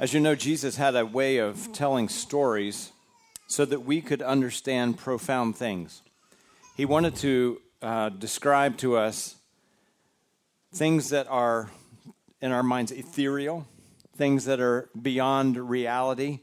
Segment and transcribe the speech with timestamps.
[0.00, 2.90] As you know, Jesus had a way of telling stories
[3.46, 6.00] so that we could understand profound things.
[6.74, 9.36] He wanted to uh, describe to us
[10.72, 11.70] things that are
[12.40, 13.66] in our minds ethereal,
[14.16, 16.40] things that are beyond reality,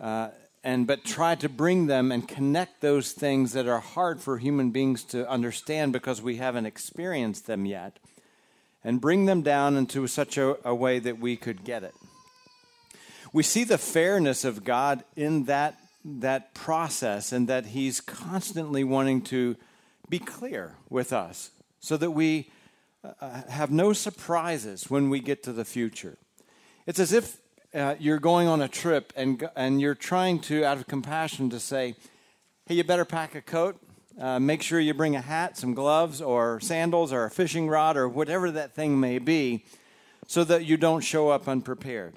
[0.00, 0.28] uh,
[0.64, 4.70] and but try to bring them and connect those things that are hard for human
[4.70, 7.98] beings to understand because we haven't experienced them yet,
[8.82, 11.94] and bring them down into such a, a way that we could get it
[13.32, 19.22] we see the fairness of God in that, that process and that He's constantly wanting
[19.22, 19.56] to
[20.08, 21.50] be clear with us
[21.80, 22.50] so that we
[23.04, 26.16] uh, have no surprises when we get to the future.
[26.86, 27.38] It's as if
[27.74, 31.60] uh, you're going on a trip and, and you're trying to, out of compassion, to
[31.60, 31.94] say,
[32.66, 33.76] hey, you better pack a coat.
[34.18, 37.98] Uh, make sure you bring a hat, some gloves, or sandals, or a fishing rod,
[37.98, 39.62] or whatever that thing may be,
[40.26, 42.14] so that you don't show up unprepared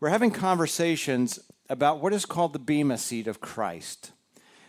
[0.00, 4.12] we're having conversations about what is called the Bema seat of Christ.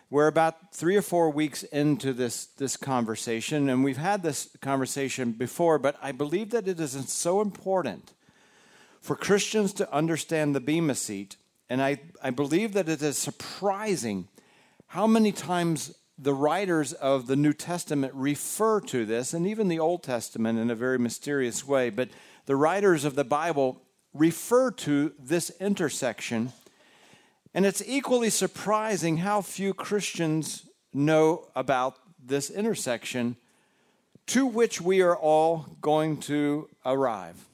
[0.09, 5.33] We're about three or four weeks into this, this conversation, and we've had this conversation
[5.33, 8.13] before, but I believe that it is so important
[9.01, 11.35] for Christians to understand the Bema seat.
[11.69, 14.29] And I, I believe that it is surprising
[14.87, 19.79] how many times the writers of the New Testament refer to this, and even the
[19.79, 21.89] Old Testament in a very mysterious way.
[21.89, 22.09] But
[22.45, 23.81] the writers of the Bible
[24.17, 26.51] refer to this intersection.
[27.53, 33.37] And it's equally surprising how few Christians know about this intersection
[34.27, 37.45] to which we are all going to arrive.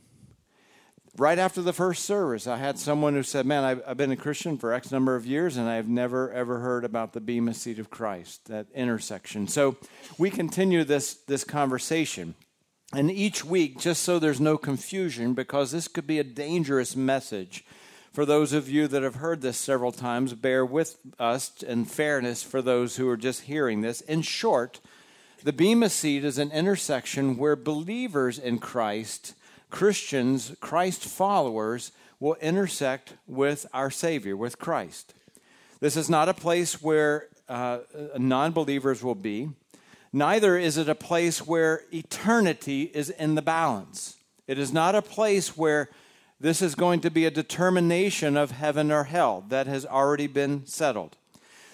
[1.16, 4.16] Right after the first service, I had someone who said, Man, I've, I've been a
[4.16, 7.78] Christian for X number of years, and I've never ever heard about the Bema seat
[7.78, 9.48] of Christ, that intersection.
[9.48, 9.78] So
[10.18, 12.34] we continue this, this conversation.
[12.94, 17.66] And each week, just so there's no confusion, because this could be a dangerous message
[18.14, 22.44] for those of you that have heard this several times, bear with us in fairness
[22.44, 24.02] for those who are just hearing this.
[24.02, 24.80] In short,
[25.44, 29.34] the Bema seat is an intersection where believers in Christ,
[29.72, 35.16] Christians, Christ followers, will intersect with our Savior, with Christ.
[35.80, 37.80] This is not a place where uh,
[38.16, 39.50] non believers will be.
[40.14, 44.18] Neither is it a place where eternity is in the balance.
[44.48, 45.90] It is not a place where
[46.40, 50.68] this is going to be a determination of heaven or hell that has already been
[50.68, 51.18] settled.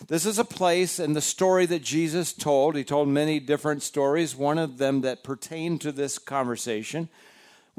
[0.07, 2.75] This is a place in the story that Jesus told.
[2.75, 4.35] He told many different stories.
[4.35, 7.09] One of them that pertained to this conversation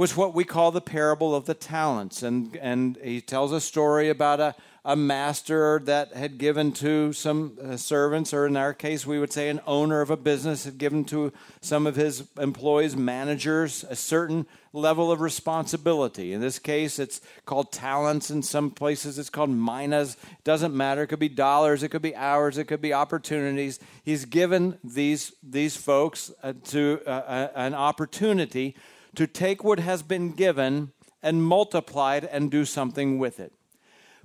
[0.00, 2.22] was what we call the parable of the talents.
[2.22, 7.58] And, and he tells a story about a, a master that had given to some
[7.62, 10.78] uh, servants, or in our case, we would say an owner of a business had
[10.78, 16.32] given to some of his employees, managers, a certain level of responsibility.
[16.32, 18.30] In this case, it's called talents.
[18.30, 20.14] In some places, it's called minas.
[20.14, 21.02] It doesn't matter.
[21.02, 23.78] It could be dollars, it could be hours, it could be opportunities.
[24.02, 28.76] He's given these, these folks uh, to uh, uh an opportunity
[29.14, 33.52] to take what has been given and multiply it and do something with it.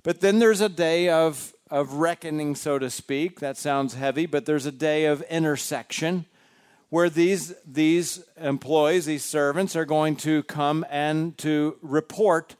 [0.02, 3.40] But then there's a day of, of reckoning, so to speak.
[3.40, 6.26] That sounds heavy, but there's a day of intersection
[6.88, 12.54] where these, these employees, these servants, are going to come and to report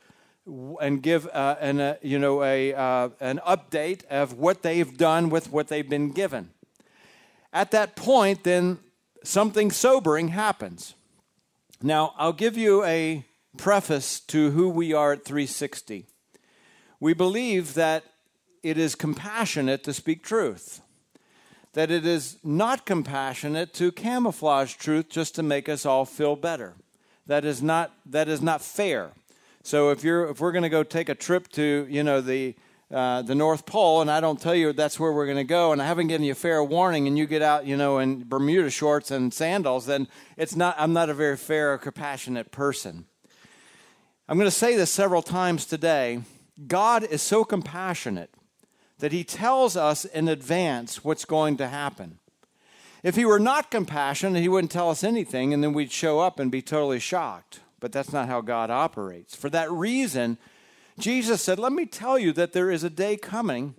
[0.45, 5.31] and give uh, an, uh, you know, a, uh, an update of what they've done
[5.31, 6.51] with what they've been given.
[7.53, 8.79] At that point, then
[9.23, 10.96] something sobering happens.
[11.83, 13.25] Now, I'll give you a
[13.57, 16.07] preface to who we are at 360
[17.01, 18.05] we believe that
[18.63, 20.81] it is compassionate to speak truth,
[21.75, 26.75] that it is not compassionate to camouflage truth just to make us all feel better.
[27.27, 29.13] That is not, that is not fair.
[29.63, 32.55] So if, you're, if we're going to go take a trip to you know, the,
[32.93, 35.73] uh, the North Pole, and I don't tell you that's where we're going to go,
[35.73, 38.29] and I haven't given you a fair warning, and you get out, you know, in
[38.29, 40.77] Bermuda shorts and sandals, then it's not.
[40.79, 43.07] I'm not a very fair or compassionate person.
[44.29, 46.23] I'm going to say this several times today.
[46.67, 48.31] God is so compassionate
[48.99, 52.19] that he tells us in advance what's going to happen.
[53.03, 56.41] If he were not compassionate, he wouldn't tell us anything, and then we'd show up
[56.41, 57.61] and be totally shocked.
[57.79, 59.37] But that's not how God operates.
[59.37, 60.39] For that reason,
[60.99, 63.75] Jesus said, Let me tell you that there is a day coming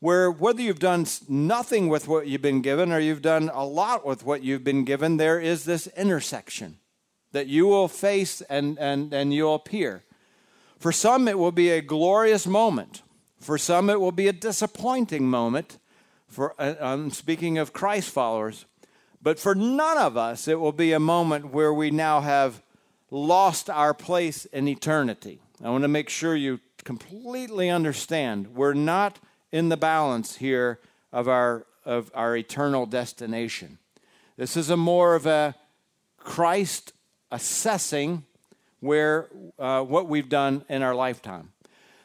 [0.00, 4.06] where whether you've done nothing with what you've been given or you've done a lot
[4.06, 6.78] with what you've been given, there is this intersection
[7.32, 10.04] that you will face and, and, and you'll appear.
[10.78, 13.02] For some, it will be a glorious moment.
[13.38, 15.78] For some, it will be a disappointing moment.
[16.28, 18.66] For uh, I'm speaking of Christ followers.
[19.22, 22.62] But for none of us, it will be a moment where we now have
[23.10, 25.40] lost our place in eternity.
[25.62, 29.18] I want to make sure you completely understand we're not
[29.52, 30.80] in the balance here
[31.12, 33.78] of our, of our eternal destination.
[34.36, 35.54] This is a more of a
[36.18, 36.92] Christ
[37.30, 38.24] assessing
[38.80, 41.52] where uh, what we've done in our lifetime.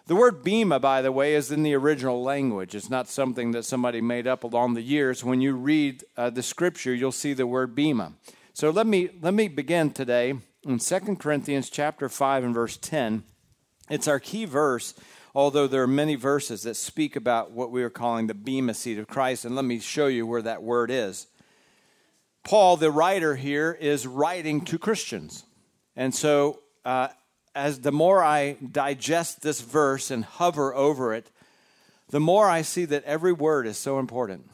[0.07, 2.73] The word bema, by the way, is in the original language.
[2.73, 5.23] It's not something that somebody made up along the years.
[5.23, 8.13] When you read uh, the scripture, you'll see the word bema.
[8.53, 10.33] So let me let me begin today
[10.63, 13.23] in 2 Corinthians chapter 5 and verse 10.
[13.91, 14.93] It's our key verse,
[15.35, 18.97] although there are many verses that speak about what we are calling the bema seat
[18.97, 21.27] of Christ, and let me show you where that word is.
[22.45, 25.43] Paul, the writer here, is writing to Christians.
[25.93, 27.09] And so, uh,
[27.53, 31.29] as the more I digest this verse and hover over it,
[32.09, 34.49] the more I see that every word is so important.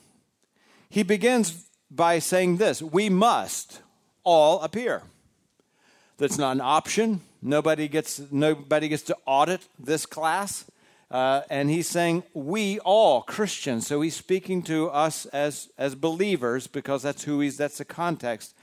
[0.89, 3.83] He begins by saying this We must
[4.23, 5.03] all appear.
[6.17, 7.21] That's not an option.
[7.41, 10.65] Nobody gets, nobody gets to audit this class.
[11.09, 13.87] Uh, and he's saying, we all Christians.
[13.87, 18.55] So he's speaking to us as, as believers because that's who he's, that's the context,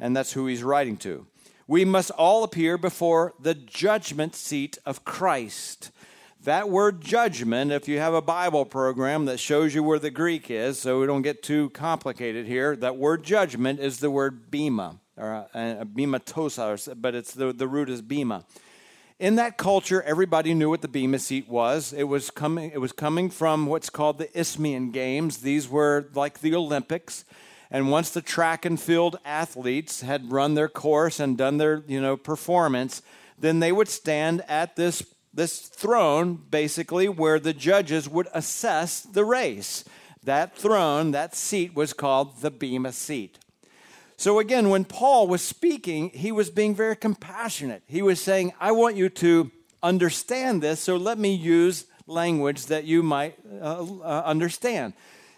[0.00, 1.26] and that's who he's writing to.
[1.68, 5.90] We must all appear before the judgment seat of Christ.
[6.42, 10.50] That word judgment, if you have a Bible program that shows you where the Greek
[10.50, 14.98] is, so we don't get too complicated here, that word judgment is the word bema,
[15.16, 18.44] or uh, bema tosa, but it's the, the root is bema
[19.22, 21.92] in that culture, everybody knew what the Bema seat was.
[21.92, 25.38] It was coming, it was coming from what's called the Isthmian Games.
[25.38, 27.24] These were like the Olympics.
[27.70, 32.00] And once the track and field athletes had run their course and done their, you
[32.00, 33.00] know, performance,
[33.38, 39.24] then they would stand at this this throne basically where the judges would assess the
[39.24, 39.84] race.
[40.24, 43.38] That throne, that seat was called the Bema seat.
[44.22, 47.82] So again, when Paul was speaking, he was being very compassionate.
[47.88, 49.50] He was saying, I want you to
[49.82, 54.92] understand this, so let me use language that you might uh, uh, understand.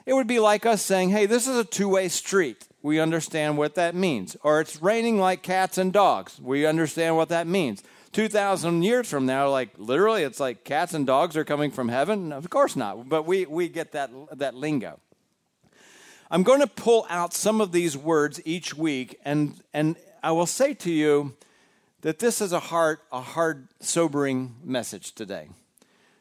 [0.05, 2.69] It would be like us saying, hey, this is a two way street.
[2.83, 4.37] We understand what that means.
[4.43, 6.39] Or it's raining like cats and dogs.
[6.39, 7.83] We understand what that means.
[8.13, 12.33] 2,000 years from now, like literally, it's like cats and dogs are coming from heaven?
[12.33, 13.09] Of course not.
[13.09, 15.01] But we, we get that, that lingo.
[16.35, 20.47] I'm going to pull out some of these words each week, and, and I will
[20.47, 21.37] say to you
[22.01, 25.51] that this is a hard, a hard, sobering message today.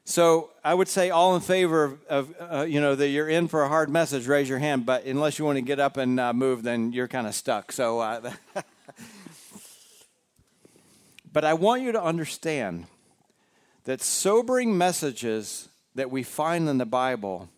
[0.06, 3.48] So I would say all in favor of, of uh, you know, that you're in
[3.48, 4.86] for a hard message, raise your hand.
[4.86, 7.72] But unless you want to get up and uh, move, then you're kind of stuck.
[7.72, 8.34] So, uh,
[11.34, 12.86] but I want you to understand
[13.86, 17.50] that sobering messages that we find in the Bible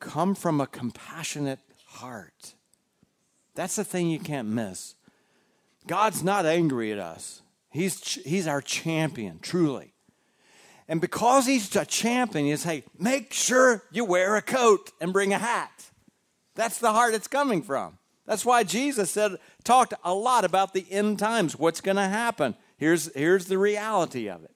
[0.00, 1.60] come from a compassionate
[1.94, 2.54] heart.
[3.54, 4.94] That's the thing you can't miss.
[5.86, 7.42] God's not angry at us.
[7.70, 9.94] He's, he's our champion, truly.
[10.88, 15.32] And because he's a champion, you say, make sure you wear a coat and bring
[15.32, 15.90] a hat.
[16.54, 17.98] That's the heart it's coming from.
[18.26, 22.54] That's why Jesus said, talked a lot about the end times, what's going to happen.
[22.76, 24.50] Here's, here's the reality of it.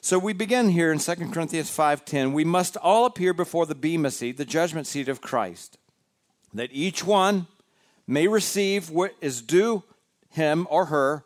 [0.00, 2.32] So we begin here in 2 Corinthians 5.10.
[2.32, 5.78] We must all appear before the bema seat, the judgment seat of Christ
[6.54, 7.46] that each one
[8.06, 9.82] may receive what is due
[10.30, 11.24] him or her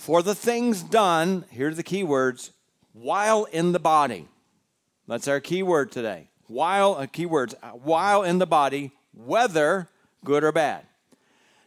[0.00, 2.52] for the things done, here's the key words,
[2.94, 4.28] while in the body.
[5.06, 6.30] That's our key word today.
[6.46, 9.88] While, uh, key words, uh, while in the body, whether
[10.24, 10.86] good or bad.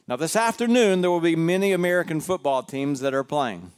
[0.08, 3.72] Now, this afternoon, there will be many American football teams that are playing.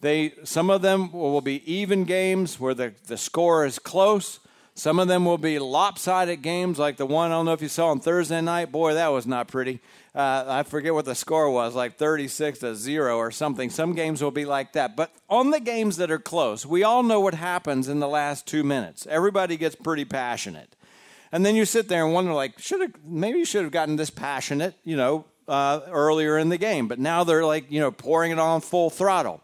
[0.00, 4.38] They, some of them will be even games where the, the score is close.
[4.76, 7.68] Some of them will be lopsided games, like the one I don't know if you
[7.68, 8.72] saw on Thursday night.
[8.72, 9.80] Boy, that was not pretty.
[10.16, 13.70] Uh, I forget what the score was, like 36 to 0 or something.
[13.70, 14.96] Some games will be like that.
[14.96, 18.48] But on the games that are close, we all know what happens in the last
[18.48, 19.06] two minutes.
[19.08, 20.74] Everybody gets pretty passionate.
[21.30, 23.94] And then you sit there and wonder, like, should have maybe you should have gotten
[23.94, 26.88] this passionate, you know, uh, earlier in the game.
[26.88, 29.43] But now they're like, you know, pouring it on full throttle.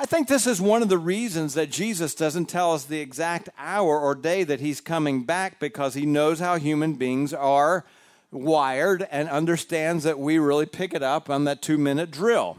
[0.00, 3.48] I think this is one of the reasons that Jesus doesn't tell us the exact
[3.58, 7.84] hour or day that he's coming back because he knows how human beings are
[8.30, 12.58] wired and understands that we really pick it up on that two minute drill.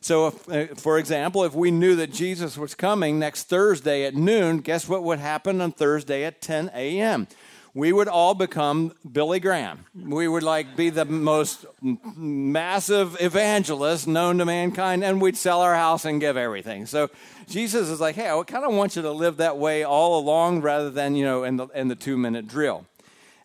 [0.00, 4.14] So, if, uh, for example, if we knew that Jesus was coming next Thursday at
[4.14, 7.26] noon, guess what would happen on Thursday at 10 a.m.?
[7.74, 9.84] We would all become Billy Graham.
[9.94, 15.74] We would like be the most massive evangelist known to mankind, and we'd sell our
[15.74, 16.86] house and give everything.
[16.86, 17.10] So
[17.46, 20.62] Jesus is like, hey, I kind of want you to live that way all along
[20.62, 22.86] rather than, you know, in the, in the two minute drill.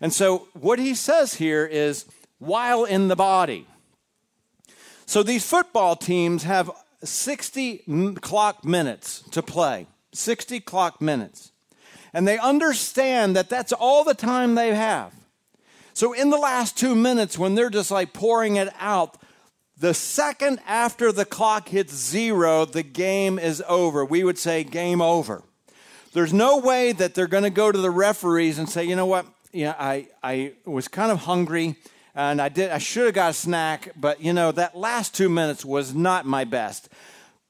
[0.01, 2.06] And so what he says here is,
[2.39, 3.65] while in the body.
[5.06, 6.70] So these football teams have
[7.03, 9.88] 60 clock minutes to play.
[10.12, 11.52] 60 clock minutes.
[12.13, 15.13] And they understand that that's all the time they have.
[15.93, 19.17] So, in the last two minutes, when they're just like pouring it out,
[19.77, 24.05] the second after the clock hits zero, the game is over.
[24.05, 25.43] We would say game over.
[26.13, 29.08] There's no way that they're going to go to the referees and say, you know
[29.08, 31.75] what, yeah, I, I was kind of hungry
[32.15, 35.29] and I did I should have got a snack, but you know, that last two
[35.29, 36.89] minutes was not my best.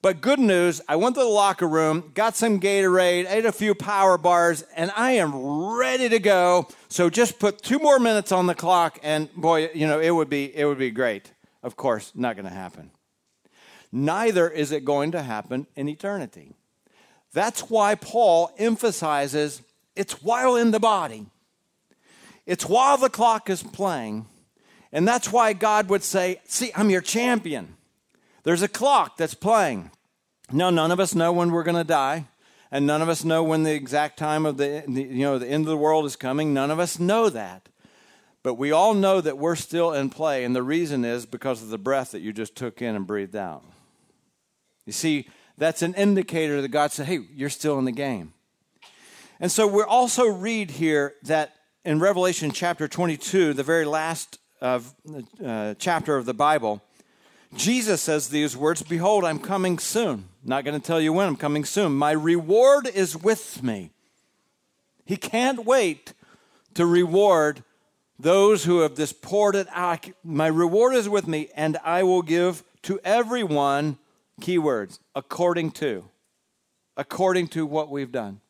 [0.03, 3.73] But good news, I went to the locker room, got some Gatorade, ate a few
[3.73, 5.33] power bars, and I am
[5.77, 6.67] ready to go.
[6.89, 10.29] So just put two more minutes on the clock, and boy, you know, it would
[10.29, 11.31] be it would be great.
[11.63, 12.91] Of course, not going to happen.
[13.93, 16.51] Neither is it going to happen in eternity.
[17.31, 19.61] That's why Paul emphasizes
[19.95, 21.27] it's while in the body.
[22.45, 24.25] It's while the clock is playing.
[24.91, 27.77] And that's why God would say, See, I'm your champion.
[28.43, 29.91] There's a clock that's playing.
[30.51, 32.27] Now, none of us know when we're going to die,
[32.69, 35.63] and none of us know when the exact time of the, you know, the end
[35.63, 36.53] of the world is coming.
[36.53, 37.69] None of us know that.
[38.43, 41.69] But we all know that we're still in play, and the reason is because of
[41.69, 43.63] the breath that you just took in and breathed out.
[44.85, 48.33] You see, that's an indicator that God said, hey, you're still in the game.
[49.39, 51.53] And so we also read here that
[51.85, 54.93] in Revelation chapter 22, the very last of,
[55.43, 56.81] uh, chapter of the Bible,
[57.55, 60.25] Jesus says these words Behold, I'm coming soon.
[60.43, 61.93] Not going to tell you when, I'm coming soon.
[61.93, 63.91] My reward is with me.
[65.05, 66.13] He can't wait
[66.73, 67.63] to reward
[68.19, 70.09] those who have just poured it out.
[70.23, 73.97] My reward is with me, and I will give to everyone,
[74.41, 76.05] keywords, according to.
[76.95, 78.41] According to what we've done.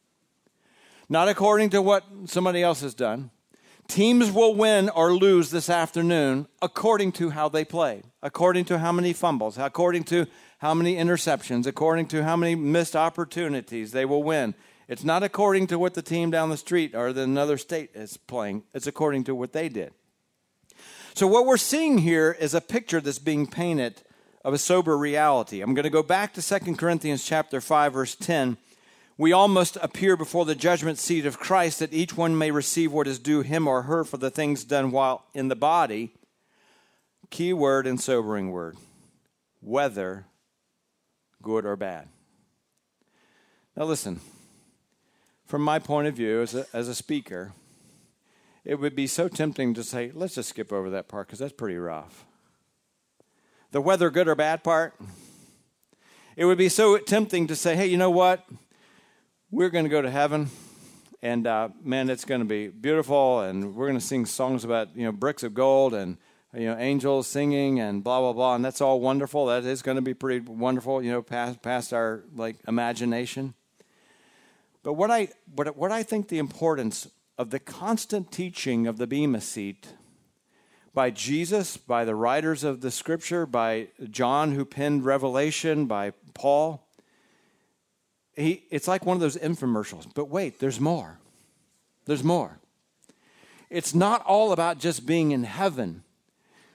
[1.10, 3.29] Not according to what somebody else has done,
[3.88, 8.92] Teams will win or lose this afternoon according to how they play, according to how
[8.92, 10.25] many fumbles, according to
[10.60, 14.56] how many interceptions, according to how many missed opportunities they will win.
[14.88, 18.18] It's not according to what the team down the street or the another state is
[18.18, 19.94] playing, it's according to what they did.
[21.13, 24.02] So, what we're seeing here is a picture that's being painted
[24.44, 25.62] of a sober reality.
[25.62, 28.58] I'm going to go back to 2 Corinthians chapter 5 verse 10
[29.17, 32.91] we all must appear before the judgment seat of Christ that each one may receive
[32.91, 36.13] what is due him or her for the things done while in the body.
[37.29, 38.77] Key word and sobering word
[39.63, 40.25] whether
[41.41, 42.08] good or bad.
[43.75, 44.20] Now, listen,
[45.46, 47.53] from my point of view as a, as a speaker,
[48.65, 51.53] it would be so tempting to say, let's just skip over that part because that's
[51.53, 52.25] pretty rough.
[53.72, 54.93] The whether good or bad part,
[56.36, 58.46] it would be so tempting to say, hey, you know what?
[59.53, 60.50] We're going to go to heaven
[61.22, 64.89] and uh, man it's going to be beautiful and we're going to sing songs about
[64.95, 66.17] you know bricks of gold and
[66.55, 69.45] you know angels singing and blah blah blah and that's all wonderful.
[69.45, 73.53] That is going to be pretty wonderful you know past past our like imagination.
[74.81, 77.07] But what i what, what i think the importance
[77.38, 79.89] of the constant teaching of the bema seat
[80.95, 86.88] by jesus by the writers of the scripture by john who penned revelation by paul
[88.36, 90.08] he, it's like one of those infomercials.
[90.13, 91.20] But wait, there's more.
[92.06, 92.60] There's more.
[93.70, 96.04] It's not all about just being in heaven.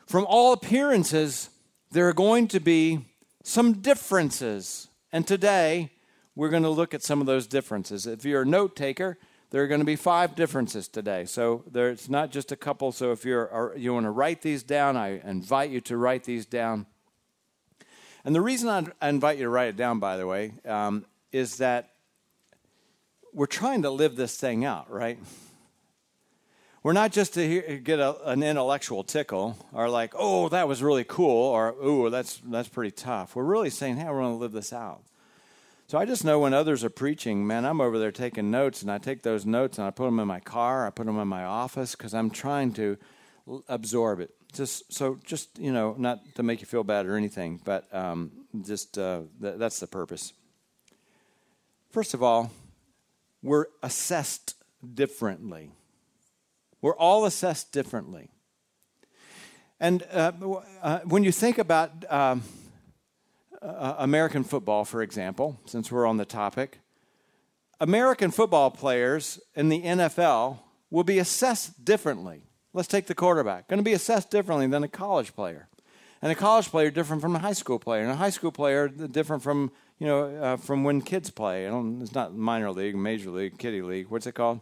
[0.06, 1.50] From all appearances,
[1.90, 3.04] there are going to be
[3.42, 4.88] some differences.
[5.12, 5.90] And today,
[6.34, 8.06] we're going to look at some of those differences.
[8.06, 9.18] If you're a note taker,
[9.50, 11.24] there are going to be five differences today.
[11.24, 12.92] So there's not just a couple.
[12.92, 16.46] So if you're you want to write these down, I invite you to write these
[16.46, 16.86] down.
[18.24, 18.68] And the reason
[19.00, 21.90] I invite you to write it down, by the way, um, is that
[23.32, 25.18] we're trying to live this thing out, right?
[26.82, 30.82] We're not just to hear, get a, an intellectual tickle or like, oh, that was
[30.82, 33.36] really cool, or oh, that's that's pretty tough.
[33.36, 35.02] We're really saying, hey, we're going to live this out.
[35.88, 38.90] So I just know when others are preaching, man, I'm over there taking notes, and
[38.90, 41.28] I take those notes and I put them in my car, I put them in
[41.28, 42.96] my office because I'm trying to
[43.68, 44.30] absorb it.
[44.52, 48.30] Just so, just you know, not to make you feel bad or anything, but um,
[48.64, 50.32] just uh, th- that's the purpose.
[51.98, 52.52] First of all,
[53.42, 54.54] we're assessed
[54.94, 55.72] differently.
[56.80, 58.30] We're all assessed differently.
[59.80, 60.30] And uh,
[60.80, 62.44] uh, when you think about um,
[63.60, 66.78] uh, American football, for example, since we're on the topic,
[67.80, 72.44] American football players in the NFL will be assessed differently.
[72.72, 73.66] Let's take the quarterback.
[73.66, 75.66] Going to be assessed differently than a college player.
[76.22, 78.02] And a college player different from a high school player.
[78.02, 81.66] And a high school player different from you know, uh, from when kids play.
[81.66, 84.08] It's not minor league, major league, kiddie league.
[84.08, 84.60] What's it called?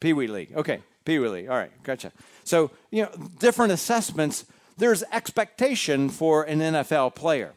[0.00, 0.52] Pee Wee League.
[0.54, 1.48] Okay, Pee Wee League.
[1.48, 2.12] All right, gotcha.
[2.44, 4.46] So, you know, different assessments.
[4.78, 7.52] There's expectation for an NFL player.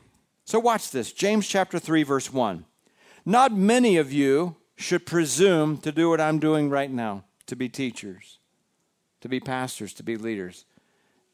[0.46, 2.66] So watch this James chapter 3, verse 1.
[3.26, 7.70] Not many of you should presume to do what I'm doing right now to be
[7.70, 8.40] teachers,
[9.22, 10.66] to be pastors, to be leaders.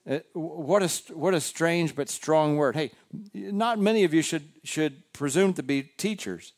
[0.09, 2.75] Uh, what a, what a strange but strong word.
[2.75, 2.89] Hey,
[3.33, 6.53] not many of you should, should presume to be teachers,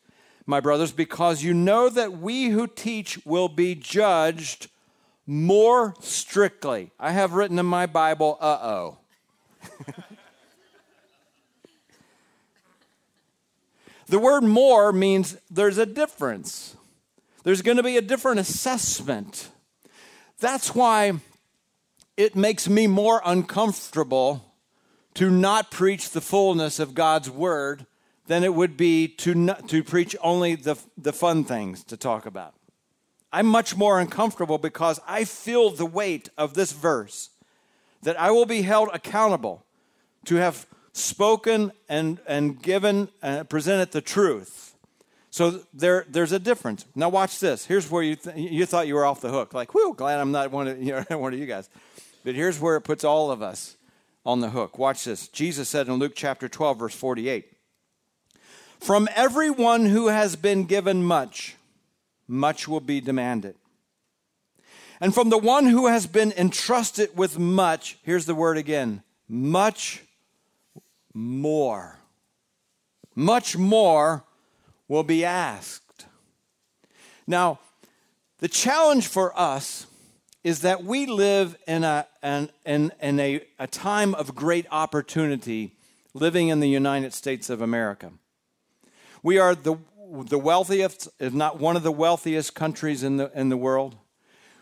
[0.46, 4.70] my brothers, because you know that we who teach will be judged
[5.26, 6.92] more strictly.
[6.98, 8.96] I have written in my Bible, uh oh.
[14.06, 16.74] the word more means there's a difference,
[17.44, 19.50] there's going to be a different assessment.
[20.40, 21.20] That's why
[22.16, 24.52] it makes me more uncomfortable
[25.14, 27.86] to not preach the fullness of God's word
[28.26, 32.26] than it would be to, not, to preach only the, the fun things to talk
[32.26, 32.54] about.
[33.32, 37.30] I'm much more uncomfortable because I feel the weight of this verse
[38.02, 39.64] that I will be held accountable
[40.26, 44.76] to have spoken and, and given, uh, presented the truth.
[45.30, 46.84] So there, there's a difference.
[46.94, 47.64] Now watch this.
[47.64, 49.54] Here's where you, th- you thought you were off the hook.
[49.54, 51.70] Like, whew, glad I'm not one of, you know, one of you guys.
[52.24, 53.76] But here's where it puts all of us
[54.24, 54.78] on the hook.
[54.78, 55.28] Watch this.
[55.28, 57.46] Jesus said in Luke chapter 12, verse 48
[58.80, 61.56] From everyone who has been given much,
[62.28, 63.56] much will be demanded.
[65.00, 70.02] And from the one who has been entrusted with much, here's the word again much
[71.12, 71.98] more.
[73.14, 74.24] Much more
[74.88, 76.06] will be asked.
[77.26, 77.58] Now,
[78.38, 79.86] the challenge for us
[80.44, 85.76] is that we live in a, in, in, in a, a time of great opportunity
[86.14, 88.12] living in the United States of America.
[89.22, 89.76] We are the
[90.12, 93.96] the wealthiest, if not one of the wealthiest countries in the, in the world.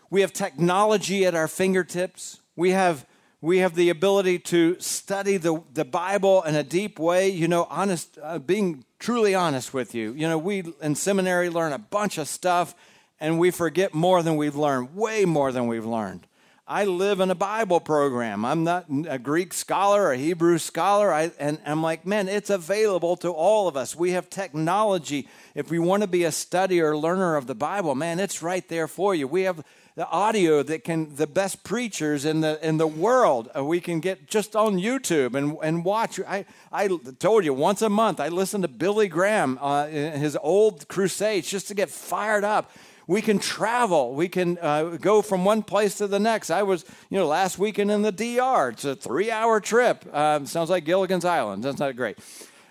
[0.09, 2.39] We have technology at our fingertips.
[2.55, 3.05] We have,
[3.41, 7.29] we have the ability to study the, the Bible in a deep way.
[7.29, 10.13] You know, honest, uh, being truly honest with you.
[10.13, 12.73] You know, we in seminary learn a bunch of stuff
[13.21, 16.27] and we forget more than we've learned, way more than we've learned.
[16.67, 18.45] I live in a Bible program.
[18.45, 21.13] I'm not a Greek scholar a Hebrew scholar.
[21.13, 23.95] I, and I'm like, man, it's available to all of us.
[23.95, 25.27] We have technology.
[25.53, 28.67] If we want to be a studier or learner of the Bible, man, it's right
[28.69, 29.27] there for you.
[29.27, 29.63] We have
[29.95, 33.99] the audio that can, the best preachers in the, in the world, uh, we can
[33.99, 36.21] get just on YouTube and, and watch.
[36.21, 36.87] I, I
[37.19, 41.67] told you once a month, I listen to Billy Graham, uh, his old crusades, just
[41.67, 42.71] to get fired up
[43.11, 44.13] we can travel.
[44.15, 46.49] We can uh, go from one place to the next.
[46.49, 48.69] I was, you know, last weekend in the DR.
[48.69, 50.05] It's a three-hour trip.
[50.15, 51.61] Um, sounds like Gilligan's Island.
[51.61, 52.17] That's not great.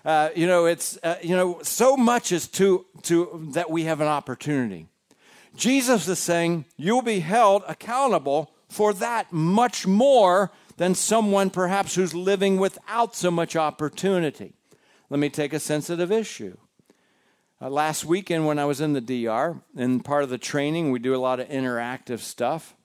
[0.03, 4.01] Uh, you know, it's uh, you know, so much is to to that we have
[4.01, 4.87] an opportunity.
[5.55, 12.15] Jesus is saying you'll be held accountable for that much more than someone perhaps who's
[12.15, 14.55] living without so much opportunity.
[15.11, 16.57] Let me take a sensitive issue.
[17.63, 20.97] Uh, last weekend, when I was in the DR, and part of the training, we
[20.97, 22.75] do a lot of interactive stuff.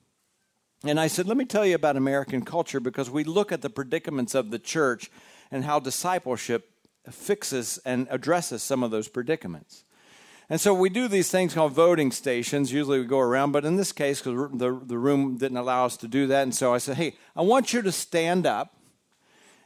[0.84, 3.70] And I said, let me tell you about American culture because we look at the
[3.70, 5.10] predicaments of the church
[5.50, 6.70] and how discipleship
[7.10, 9.84] fixes and addresses some of those predicaments.
[10.50, 12.70] And so we do these things called voting stations.
[12.70, 15.96] Usually we go around, but in this case, because the, the room didn't allow us
[15.98, 18.76] to do that, and so I said, hey, I want you to stand up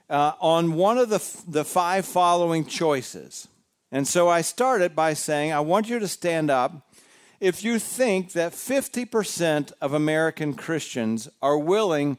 [0.09, 1.19] uh, on one of the,
[1.49, 3.49] the five following choices.
[3.93, 6.87] And so I started by saying, I want you to stand up
[7.41, 12.19] if you think that 50% of American Christians are willing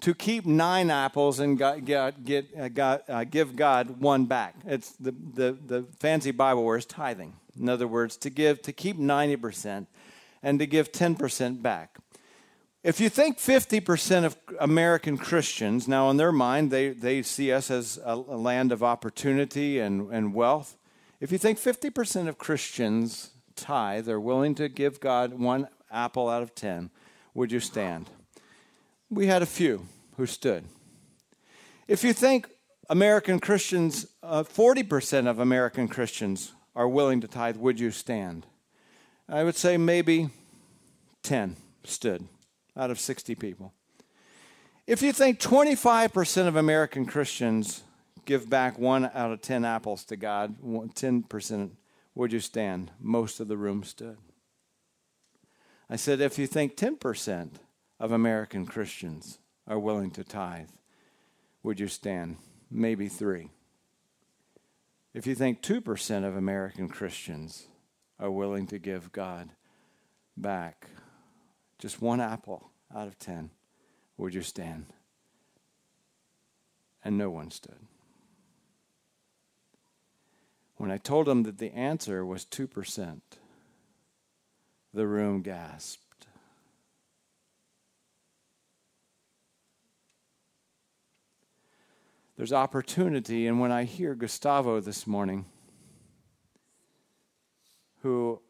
[0.00, 4.54] to keep nine apples and get, uh, God, uh, give God one back.
[4.66, 7.34] It's the, the, the fancy Bible word is tithing.
[7.58, 9.86] In other words, to give, to keep 90%
[10.42, 11.98] and to give 10% back.
[12.82, 17.70] If you think 50% of American Christians, now in their mind, they, they see us
[17.70, 20.78] as a, a land of opportunity and, and wealth.
[21.20, 26.42] If you think 50% of Christians tithe, they're willing to give God one apple out
[26.42, 26.90] of 10,
[27.34, 28.08] would you stand?
[29.10, 30.64] We had a few who stood.
[31.86, 32.48] If you think
[32.88, 38.46] American Christians, uh, 40% of American Christians are willing to tithe, would you stand?
[39.28, 40.30] I would say maybe
[41.22, 42.24] 10 stood
[42.74, 43.74] out of 60 people.
[44.86, 47.82] If you think 25% of American Christians
[48.24, 51.70] give back one out of 10 apples to God, 10%,
[52.14, 52.90] would you stand?
[53.00, 54.18] Most of the room stood.
[55.88, 57.50] I said, if you think 10%
[57.98, 60.70] of American Christians are willing to tithe,
[61.62, 62.36] would you stand?
[62.70, 63.50] Maybe three.
[65.12, 67.66] If you think 2% of American Christians
[68.18, 69.50] are willing to give God
[70.36, 70.86] back
[71.78, 73.50] just one apple out of 10,
[74.16, 74.86] would you stand?
[77.02, 77.78] And no one stood.
[80.80, 83.20] When I told him that the answer was 2%,
[84.94, 86.26] the room gasped.
[92.38, 95.44] There's opportunity, and when I hear Gustavo this morning,
[98.00, 98.40] who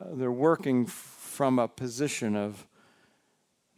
[0.00, 2.66] uh, they're working from a position of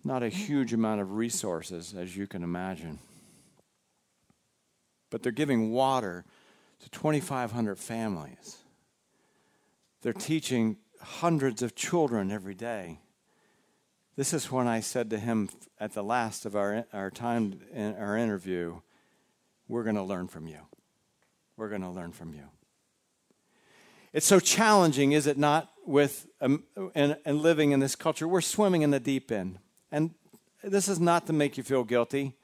[0.05, 3.01] not a huge amount of resources, as you can imagine.
[5.11, 6.25] But they're giving water
[6.83, 8.59] to 2,500 families.
[10.03, 13.01] They're teaching hundreds of children every day.
[14.17, 15.49] This is when I said to him
[15.81, 18.81] at the last of our, our time in our interview,
[19.69, 20.59] we're going to learn from you.
[21.57, 22.45] We're going to learn from you.
[24.13, 26.65] It's so challenging, is it not, with um,
[26.95, 28.29] and, and living in this culture?
[28.29, 29.59] We're swimming in the deep end.
[29.91, 30.11] And
[30.63, 32.35] this is not to make you feel guilty.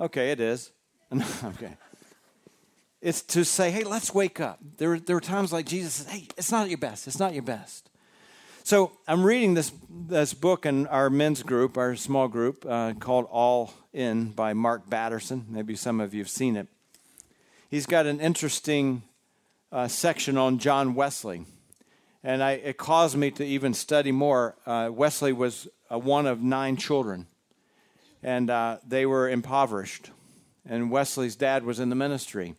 [0.00, 0.72] Okay, it is.
[1.44, 1.76] okay.
[3.00, 4.58] It's to say, hey, let's wake up.
[4.78, 7.06] There, there were times like Jesus says, hey, it's not your best.
[7.06, 7.90] It's not your best.
[8.64, 13.26] So I'm reading this, this book in our men's group, our small group, uh, called
[13.30, 15.46] All In by Mark Batterson.
[15.48, 16.66] Maybe some of you have seen it.
[17.70, 19.02] He's got an interesting
[19.70, 21.44] uh, section on John Wesley.
[22.24, 24.56] And I, it caused me to even study more.
[24.66, 27.28] Uh, Wesley was uh, one of nine children,
[28.20, 30.10] and uh, they were impoverished.
[30.68, 32.56] And Wesley's dad was in the ministry.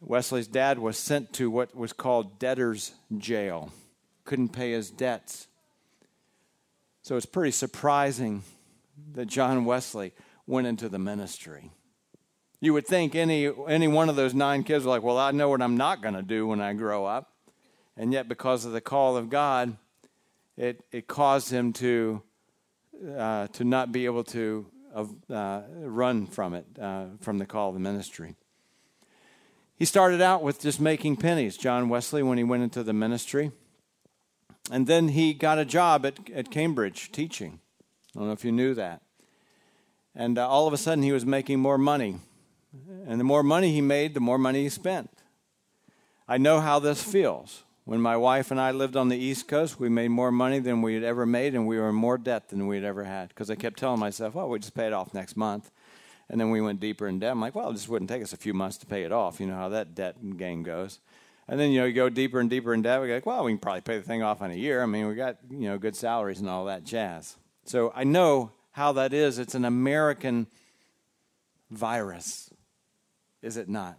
[0.00, 3.72] Wesley's dad was sent to what was called debtor's jail,
[4.24, 5.48] couldn't pay his debts.
[7.02, 8.42] So it's pretty surprising
[9.14, 10.12] that John Wesley
[10.46, 11.70] went into the ministry.
[12.60, 15.48] You would think any, any one of those nine kids were like, Well, I know
[15.48, 17.32] what I'm not going to do when I grow up.
[17.96, 19.76] And yet, because of the call of God,
[20.56, 22.22] it, it caused him to,
[23.16, 24.66] uh, to not be able to
[25.30, 28.34] uh, run from it, uh, from the call of the ministry.
[29.78, 33.52] He started out with just making pennies, John Wesley, when he went into the ministry.
[34.70, 37.60] And then he got a job at, at Cambridge teaching.
[38.14, 39.02] I don't know if you knew that.
[40.14, 42.16] And uh, all of a sudden, he was making more money
[43.06, 45.10] and the more money he made, the more money he spent.
[46.26, 47.64] I know how this feels.
[47.84, 50.82] When my wife and I lived on the East Coast, we made more money than
[50.82, 53.30] we had ever made, and we were in more debt than we had ever had.
[53.30, 55.70] Because I kept telling myself, well, we just pay it off next month.
[56.30, 57.32] And then we went deeper in debt.
[57.32, 59.40] I'm like, well, this wouldn't take us a few months to pay it off.
[59.40, 61.00] You know how that debt game goes.
[61.48, 63.00] And then, you know, you go deeper and deeper in debt.
[63.00, 64.82] We go, well, we can probably pay the thing off in a year.
[64.82, 67.36] I mean, we got, you know, good salaries and all that jazz.
[67.64, 69.38] So I know how that is.
[69.38, 70.46] It's an American
[71.70, 72.50] virus
[73.42, 73.96] is it not?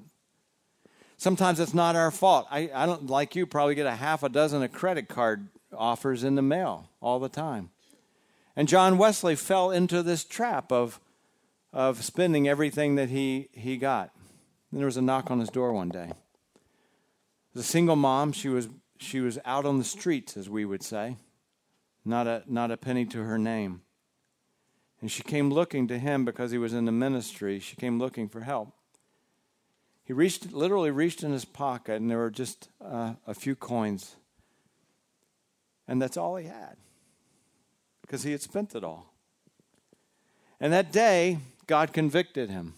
[1.17, 2.47] Sometimes it's not our fault.
[2.49, 6.23] I, I don't, like you, probably get a half a dozen of credit card offers
[6.23, 7.69] in the mail all the time.
[8.55, 10.99] And John Wesley fell into this trap of,
[11.71, 14.11] of spending everything that he, he got.
[14.71, 16.11] And there was a knock on his door one day.
[17.55, 20.83] As a single mom, she was, she was out on the streets, as we would
[20.83, 21.17] say,
[22.05, 23.81] not a, not a penny to her name.
[25.01, 27.59] And she came looking to him because he was in the ministry.
[27.59, 28.73] She came looking for help.
[30.03, 34.15] He reached, literally reached in his pocket, and there were just uh, a few coins.
[35.87, 36.77] And that's all he had
[38.01, 39.13] because he had spent it all.
[40.59, 41.37] And that day,
[41.69, 42.73] God convicted him.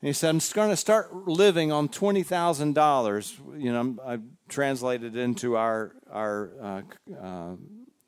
[0.00, 3.62] And he said, I'm going to start living on $20,000.
[3.62, 4.18] You know, I
[4.48, 6.82] translated into our, our uh,
[7.14, 7.52] uh,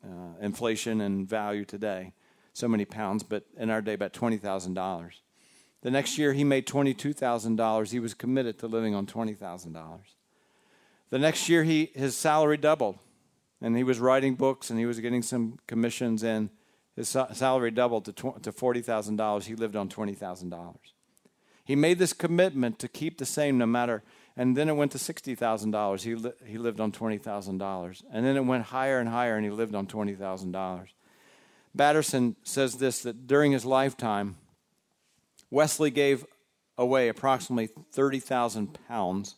[0.03, 0.09] uh,
[0.41, 2.11] inflation and value today.
[2.51, 5.11] So many pounds, but in our day, about $20,000.
[5.81, 7.91] The next year, he made $22,000.
[7.91, 9.99] He was committed to living on $20,000.
[11.09, 12.99] The next year, he, his salary doubled,
[13.61, 16.49] and he was writing books and he was getting some commissions, and
[16.99, 19.43] his salary doubled to, to $40,000.
[19.45, 20.75] He lived on $20,000.
[21.63, 24.03] He made this commitment to keep the same no matter,
[24.35, 26.01] and then it went to $60,000.
[26.01, 28.03] He, li- he lived on $20,000.
[28.11, 30.87] And then it went higher and higher, and he lived on $20,000.
[31.73, 34.35] Batterson says this that during his lifetime,
[35.49, 36.25] Wesley gave
[36.77, 39.35] away approximately 30,000 pounds.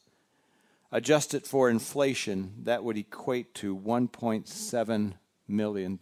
[0.92, 5.14] Adjusted for inflation, that would equate to $1.7
[5.48, 6.00] million.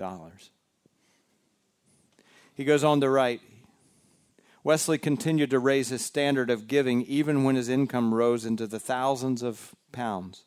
[2.60, 3.39] He goes on to write
[4.65, 8.82] Wesley continued to raise his standard of giving even when his income rose into the
[8.82, 10.43] thousands of pounds.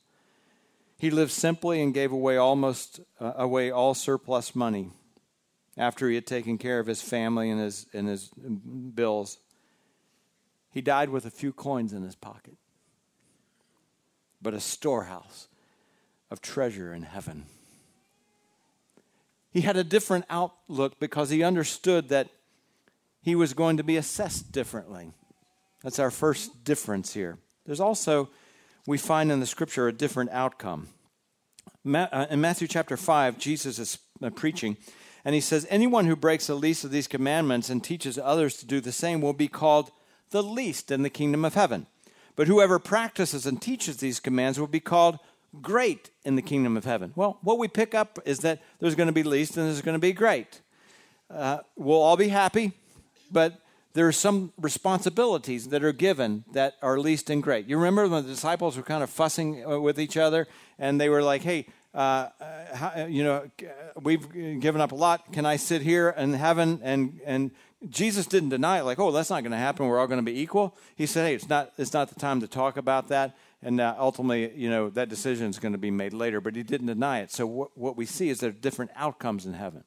[0.99, 4.91] He lived simply and gave away almost uh, away all surplus money
[5.79, 9.39] after he had taken care of his family and his, and his bills.
[10.71, 12.59] He died with a few coins in his pocket,
[14.43, 15.49] but a storehouse
[16.31, 17.47] of treasure in heaven.
[19.53, 22.29] He had a different outlook because he understood that
[23.21, 25.13] he was going to be assessed differently.
[25.83, 27.39] That's our first difference here.
[27.67, 28.31] There's also,
[28.87, 30.89] we find in the scripture a different outcome.
[31.87, 34.77] Uh, in Matthew chapter 5, Jesus is uh, preaching,
[35.25, 38.67] and he says, Anyone who breaks the least of these commandments and teaches others to
[38.67, 39.91] do the same will be called
[40.31, 41.87] the least in the kingdom of heaven.
[42.35, 45.19] But whoever practices and teaches these commands will be called
[45.61, 47.13] great in the kingdom of heaven.
[47.15, 49.97] Well, what we pick up is that there's going to be least and there's going
[49.97, 50.61] to be great.
[51.31, 52.73] Uh, we'll all be happy,
[53.31, 53.61] but
[53.95, 57.67] there are some responsibilities that are given that are least and great.
[57.67, 60.47] You remember when the disciples were kind of fussing uh, with each other
[60.79, 63.51] and they were like, hey, uh, uh how, you know,
[64.01, 65.33] we've given up a lot.
[65.33, 66.81] Can I sit here in heaven?
[66.83, 67.51] And, and
[67.89, 69.87] Jesus didn't deny it, like, oh, that's not going to happen.
[69.87, 70.75] We're all going to be equal.
[70.97, 73.37] He said, hey, it's not, it's not the time to talk about that.
[73.63, 76.63] And uh, ultimately, you know, that decision is going to be made later, but he
[76.63, 77.31] didn't deny it.
[77.31, 79.85] So what, what we see is there are different outcomes in heaven.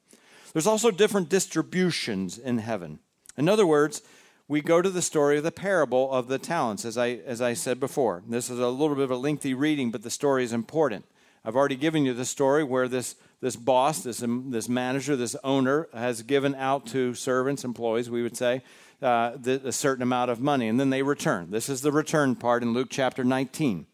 [0.53, 2.99] There's also different distributions in heaven.
[3.37, 4.01] In other words,
[4.47, 7.53] we go to the story of the parable of the talents, as I, as I
[7.53, 8.23] said before.
[8.27, 11.03] This is a little bit of a lengthy reading, but the story is important.
[11.43, 15.89] I've already given you the story where this, this boss, this, this manager, this owner
[15.93, 18.63] has given out to servants, employees, we would say,
[19.01, 21.51] uh, the, a certain amount of money, and then they return.
[21.51, 23.87] This is the return part in Luke chapter 19.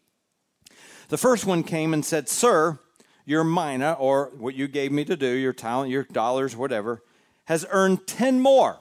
[1.08, 2.78] The first one came and said, Sir,
[3.24, 7.02] your mina, or what you gave me to do, your talent, your dollars, whatever,
[7.44, 8.78] has earned 10 more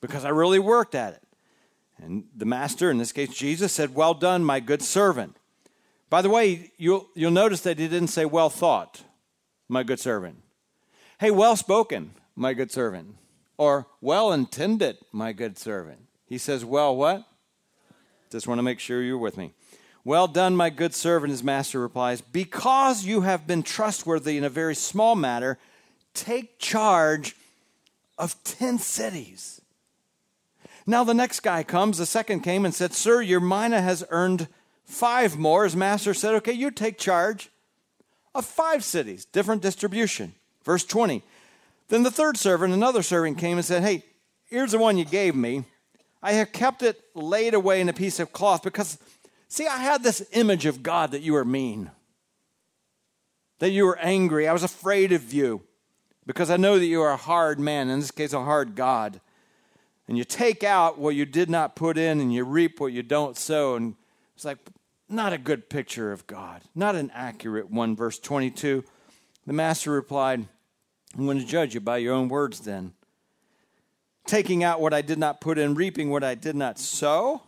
[0.00, 1.22] because I really worked at it.
[1.98, 5.36] And the master, in this case Jesus, said, Well done, my good servant.
[6.10, 9.02] By the way, you'll, you'll notice that he didn't say, Well thought,
[9.68, 10.42] my good servant.
[11.18, 13.16] Hey, well spoken, my good servant.
[13.56, 16.00] Or well intended, my good servant.
[16.26, 17.24] He says, Well, what?
[18.30, 19.52] Just want to make sure you're with me.
[20.04, 22.20] Well done, my good servant, his master replies.
[22.20, 25.58] Because you have been trustworthy in a very small matter,
[26.12, 27.36] take charge
[28.18, 29.60] of 10 cities.
[30.86, 34.48] Now the next guy comes, the second came and said, Sir, your mina has earned
[34.84, 35.64] five more.
[35.64, 37.50] His master said, Okay, you take charge
[38.34, 40.34] of five cities, different distribution.
[40.64, 41.22] Verse 20.
[41.88, 44.04] Then the third servant, another servant, came and said, Hey,
[44.46, 45.64] here's the one you gave me.
[46.22, 48.98] I have kept it laid away in a piece of cloth because,
[49.48, 51.90] see, I had this image of God that you were mean,
[53.58, 54.48] that you were angry.
[54.48, 55.62] I was afraid of you
[56.24, 59.20] because I know that you are a hard man, in this case, a hard God
[60.06, 63.02] and you take out what you did not put in and you reap what you
[63.02, 63.76] don't sow.
[63.76, 63.94] And
[64.34, 64.58] it's like,
[65.08, 67.96] not a good picture of God, not an accurate one.
[67.96, 68.84] Verse 22
[69.46, 70.48] the master replied,
[71.16, 72.92] I'm going to judge you by your own words then.
[74.26, 77.42] Taking out what I did not put in, reaping what I did not sow?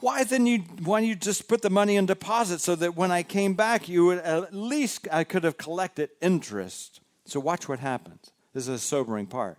[0.00, 3.10] Why then you why don't you just put the money in deposit so that when
[3.10, 7.00] I came back you would at least I could have collected interest.
[7.24, 8.30] So watch what happens.
[8.54, 9.58] This is a sobering part.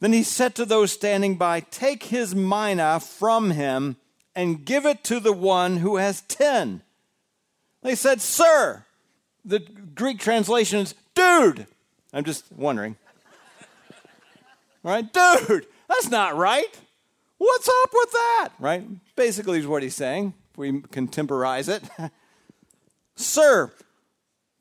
[0.00, 3.96] Then he said to those standing by, Take his mina from him
[4.34, 6.82] and give it to the one who has ten.
[7.82, 8.84] They said, Sir.
[9.44, 9.60] The
[9.94, 11.66] Greek translation is, Dude.
[12.12, 12.96] I'm just wondering.
[14.82, 15.10] right?
[15.12, 16.78] Dude, that's not right.
[17.38, 18.48] What's up with that?
[18.58, 18.84] Right?
[19.14, 20.34] Basically, is what he's saying.
[20.52, 21.82] If we contemporize it.
[23.14, 23.72] Sir,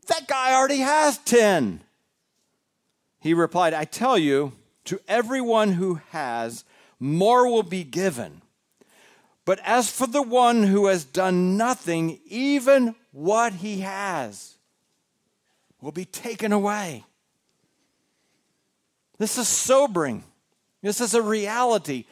[0.07, 1.81] that guy already has 10.
[3.19, 4.53] He replied, I tell you,
[4.85, 6.63] to everyone who has,
[6.99, 8.41] more will be given.
[9.45, 14.55] But as for the one who has done nothing, even what he has
[15.81, 17.05] will be taken away.
[19.17, 20.23] This is sobering.
[20.81, 22.05] This is a reality.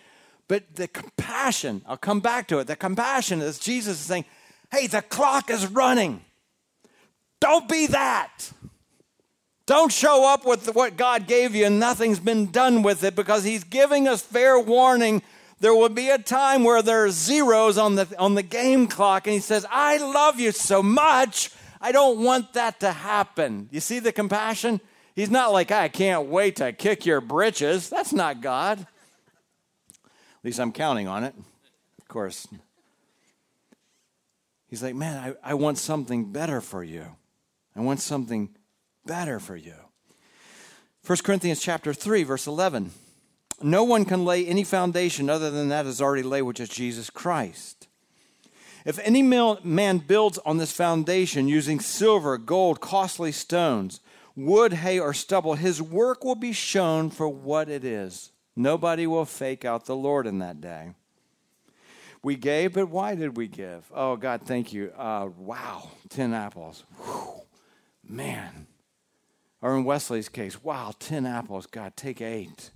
[0.47, 2.67] But the compassion, I'll come back to it.
[2.67, 4.25] The compassion is Jesus is saying,
[4.71, 6.23] hey, the clock is running.
[7.39, 8.51] Don't be that.
[9.65, 13.43] Don't show up with what God gave you and nothing's been done with it because
[13.43, 15.23] He's giving us fair warning.
[15.59, 19.25] There will be a time where there are zeros on the, on the game clock,
[19.25, 21.49] and He says, I love you so much,
[21.81, 23.69] I don't want that to happen.
[23.71, 24.81] You see the compassion?
[25.15, 27.89] He's not like, I can't wait to kick your britches.
[27.89, 28.79] That's not God.
[28.79, 28.87] At
[30.43, 31.33] least I'm counting on it.
[31.99, 32.47] Of course.
[34.67, 37.05] He's like, man, I, I want something better for you.
[37.75, 38.49] I want something
[39.05, 39.75] better for you.
[41.05, 42.91] 1 Corinthians chapter 3 verse 11.
[43.61, 47.09] No one can lay any foundation other than that is already laid which is Jesus
[47.09, 47.87] Christ.
[48.85, 53.99] If any man builds on this foundation using silver, gold, costly stones,
[54.35, 58.31] wood, hay, or stubble, his work will be shown for what it is.
[58.55, 60.91] Nobody will fake out the Lord in that day.
[62.23, 63.85] We gave, but why did we give?
[63.93, 64.91] Oh, God, thank you.
[64.97, 66.83] Uh, wow, 10 apples.
[67.03, 67.41] Whew.
[68.07, 68.67] Man,
[69.61, 72.69] or in Wesley's case, wow, 10 apples, God, take eight.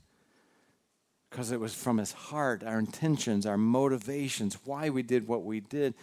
[1.30, 5.60] Because it was from his heart, our intentions, our motivations, why we did what we
[5.60, 5.94] did.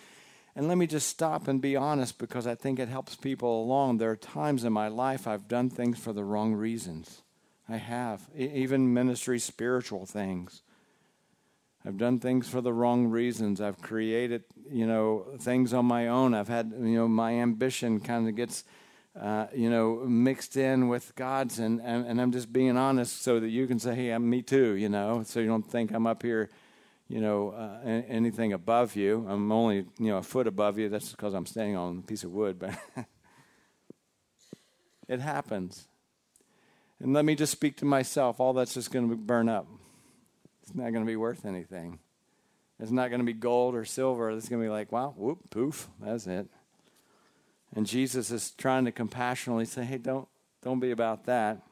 [0.56, 3.98] And let me just stop and be honest because I think it helps people along.
[3.98, 7.20] There are times in my life I've done things for the wrong reasons.
[7.68, 10.62] I have, even ministry, spiritual things.
[11.84, 13.60] I've done things for the wrong reasons.
[13.60, 16.32] I've created, you know, things on my own.
[16.32, 18.64] I've had, you know, my ambition kind of gets,
[19.20, 23.40] uh, you know, mixed in with God's, and, and, and I'm just being honest so
[23.40, 26.06] that you can say, hey, I'm me too, you know, so you don't think I'm
[26.06, 26.48] up here
[27.08, 29.26] you know, uh, anything above you.
[29.28, 30.88] I'm only, you know, a foot above you.
[30.88, 32.74] That's because I'm standing on a piece of wood, but
[35.08, 35.86] it happens.
[37.00, 38.40] And let me just speak to myself.
[38.40, 39.66] All that's just going to burn up.
[40.62, 42.00] It's not going to be worth anything.
[42.80, 44.30] It's not going to be gold or silver.
[44.30, 46.48] It's going to be like, wow, whoop, poof, that's it.
[47.74, 50.28] And Jesus is trying to compassionately say, hey, don't,
[50.62, 51.62] don't be about that.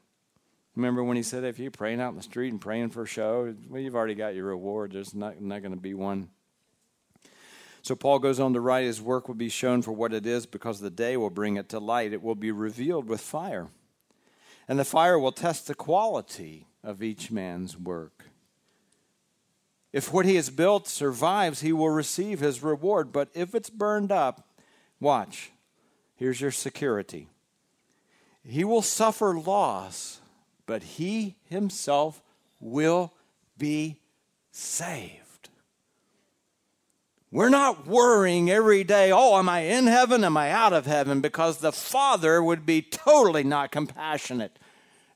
[0.76, 3.06] Remember when he said, if you're praying out in the street and praying for a
[3.06, 4.92] show, well, you've already got your reward.
[4.92, 6.30] There's not, not going to be one.
[7.82, 10.46] So Paul goes on to write, his work will be shown for what it is
[10.46, 12.12] because the day will bring it to light.
[12.12, 13.68] It will be revealed with fire.
[14.66, 18.24] And the fire will test the quality of each man's work.
[19.92, 23.12] If what he has built survives, he will receive his reward.
[23.12, 24.48] But if it's burned up,
[24.98, 25.52] watch,
[26.16, 27.28] here's your security.
[28.42, 30.20] He will suffer loss
[30.66, 32.22] but he himself
[32.60, 33.12] will
[33.58, 34.00] be
[34.50, 35.20] saved.
[37.30, 40.22] We're not worrying every day, oh, am I in heaven?
[40.22, 41.20] Am I out of heaven?
[41.20, 44.56] Because the Father would be totally not compassionate.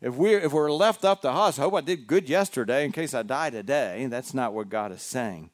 [0.01, 2.91] If we're, if we're left up to us, I hope I did good yesterday in
[2.91, 4.07] case I die today.
[4.07, 5.51] That's not what God is saying.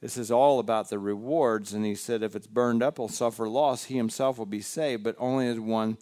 [0.00, 1.74] This is all about the rewards.
[1.74, 3.84] And he said, if it's burned up, he'll suffer loss.
[3.84, 5.98] He himself will be saved, but only as one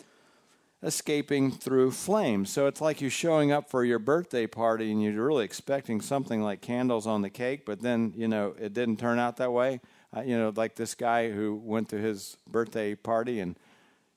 [0.86, 2.48] escaping through flames.
[2.48, 6.40] So it's like you're showing up for your birthday party and you're really expecting something
[6.42, 9.80] like candles on the cake, but then, you know, it didn't turn out that way.
[10.16, 13.56] Uh, you know, like this guy who went to his birthday party and,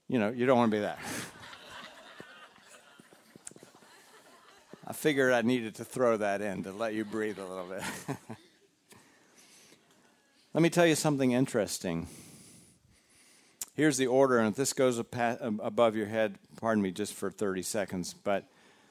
[0.07, 0.99] you know, you don't want to be that.
[4.85, 7.81] I figured I needed to throw that in to let you breathe a little bit.
[10.53, 12.07] let me tell you something interesting.
[13.79, 17.61] Here's the order, and if this goes above your head, pardon me just for 30
[17.61, 18.43] seconds, but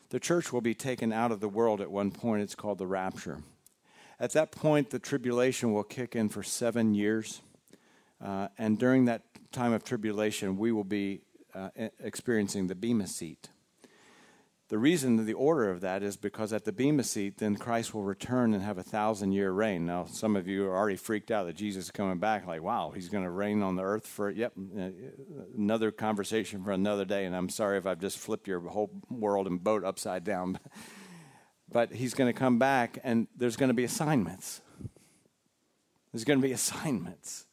[0.09, 2.41] the church will be taken out of the world at one point.
[2.41, 3.43] It's called the rapture.
[4.19, 7.43] At that point, the tribulation will kick in for seven years.
[8.19, 11.21] Uh, and during that time of tribulation, we will be
[11.55, 11.69] uh,
[12.03, 13.51] experiencing the Bema seat.
[14.69, 18.03] The reason, the order of that is because at the Bema seat, then Christ will
[18.03, 19.87] return and have a thousand year reign.
[19.87, 22.93] Now, some of you are already freaked out that Jesus is coming back, like, wow,
[22.95, 24.91] he's going to reign on the earth for, yep, uh,
[25.57, 27.25] another conversation for another day.
[27.25, 30.59] And I'm sorry if I've just flipped your whole world and boat upside down.
[31.73, 34.61] but he's going to come back, and there's going to be assignments.
[36.13, 37.47] There's going to be assignments.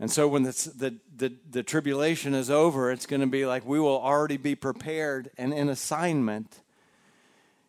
[0.00, 3.66] And so when the, the, the, the tribulation is over, it's going to be like
[3.66, 6.60] we will already be prepared and in assignment.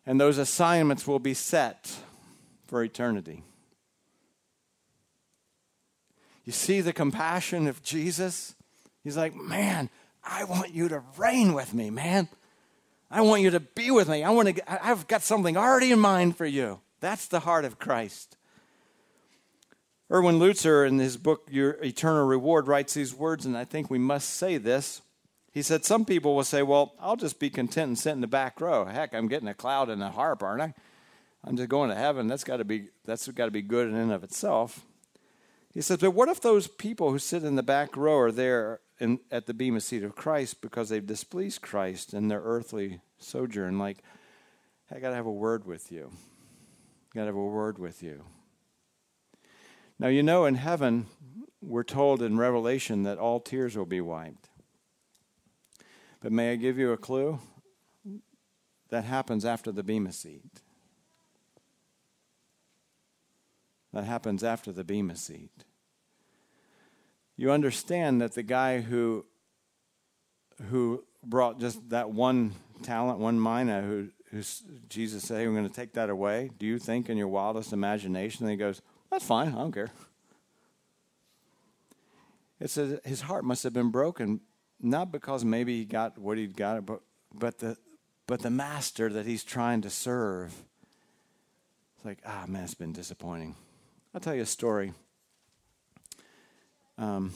[0.05, 1.95] And those assignments will be set
[2.67, 3.43] for eternity.
[6.45, 8.55] You see the compassion of Jesus?
[9.03, 9.89] He's like, man,
[10.23, 12.27] I want you to reign with me, man.
[13.11, 14.23] I want you to be with me.
[14.23, 14.85] I want to.
[14.85, 16.79] I've got something already in mind for you.
[16.99, 18.37] That's the heart of Christ.
[20.11, 23.99] Erwin Lutzer, in his book, Your Eternal Reward, writes these words, and I think we
[23.99, 25.01] must say this.
[25.51, 28.27] He said, Some people will say, Well, I'll just be content and sit in the
[28.27, 28.85] back row.
[28.85, 30.73] Heck, I'm getting a cloud and a harp, aren't I?
[31.43, 32.27] I'm just going to heaven.
[32.27, 34.85] That's got to be that's got to be good in and of itself.
[35.73, 38.79] He says, but what if those people who sit in the back row are there
[38.99, 43.77] in, at the bema seat of Christ because they've displeased Christ in their earthly sojourn?
[43.77, 44.03] Like,
[44.91, 46.11] I got to have a word with you.
[47.13, 48.23] Got to have a word with you.
[49.99, 51.07] Now, you know, in heaven,
[51.61, 54.47] we're told in Revelation that all tears will be wiped.
[56.21, 57.39] But may I give you a clue?
[58.89, 60.61] That happens after the Bema seat.
[63.93, 65.65] That happens after the Bema seat.
[67.35, 69.25] You understand that the guy who
[70.69, 72.53] who brought just that one
[72.83, 74.41] talent, one mina, who, who
[74.89, 76.51] Jesus said, we're going to take that away.
[76.57, 78.45] Do you think in your wildest imagination?
[78.45, 79.49] And he goes, that's fine.
[79.49, 79.91] I don't care.
[82.59, 84.41] It says his heart must have been broken,
[84.81, 87.01] not because maybe he got what he'd got, but,
[87.33, 87.77] but, the,
[88.27, 90.53] but the master that he's trying to serve.
[91.95, 93.55] It's like, ah, man, it's been disappointing.
[94.13, 94.93] I'll tell you a story.
[96.97, 97.31] Um,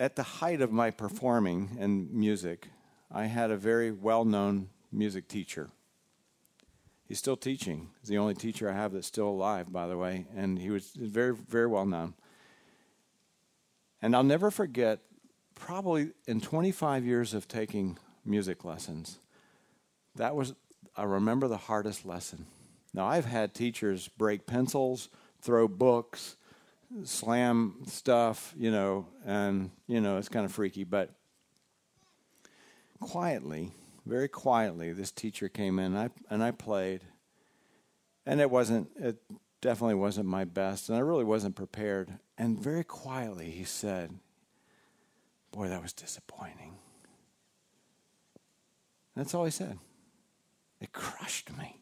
[0.00, 2.68] at the height of my performing in music,
[3.10, 5.70] I had a very well known music teacher.
[7.06, 7.90] He's still teaching.
[8.00, 10.92] He's the only teacher I have that's still alive, by the way, and he was
[10.96, 12.14] very, very well known.
[14.00, 15.00] And I'll never forget,
[15.54, 19.18] probably in 25 years of taking music lessons,
[20.16, 20.54] that was,
[20.96, 22.46] I remember the hardest lesson.
[22.92, 25.08] Now, I've had teachers break pencils,
[25.40, 26.36] throw books,
[27.02, 30.84] slam stuff, you know, and, you know, it's kind of freaky.
[30.84, 31.10] But
[33.00, 33.72] quietly,
[34.06, 37.02] very quietly, this teacher came in and I, and I played.
[38.26, 39.16] And it wasn't, it
[39.60, 40.88] definitely wasn't my best.
[40.88, 42.18] And I really wasn't prepared.
[42.36, 44.10] And very quietly, he said,
[45.52, 46.74] Boy, that was disappointing.
[49.14, 49.78] That's all he said.
[50.80, 51.80] It crushed me.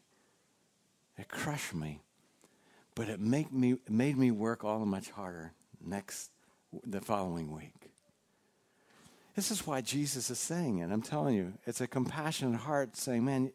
[1.17, 2.01] It crushed me.
[2.95, 5.53] But it make me, it made me work all the much harder
[5.83, 6.29] next,
[6.85, 7.92] the following week.
[9.35, 10.91] This is why Jesus is saying it.
[10.91, 13.51] I'm telling you, it's a compassionate heart saying, man,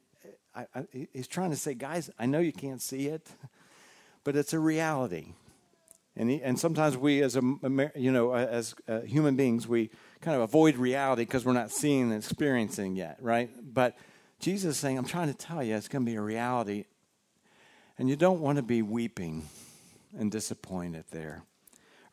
[0.55, 3.29] I, I, he's trying to say, guys, I know you can't see it,
[4.25, 5.35] but it's a reality.
[6.17, 7.43] And, he, and sometimes we, as a,
[7.95, 12.11] you know, as uh, human beings, we kind of avoid reality because we're not seeing
[12.11, 13.49] and experiencing yet, right?
[13.63, 13.97] But
[14.41, 16.87] Jesus is saying, I'm trying to tell you, it's going to be a reality.
[17.99, 19.49] And you don't want to be weeping
[20.19, 21.45] and disappointed there.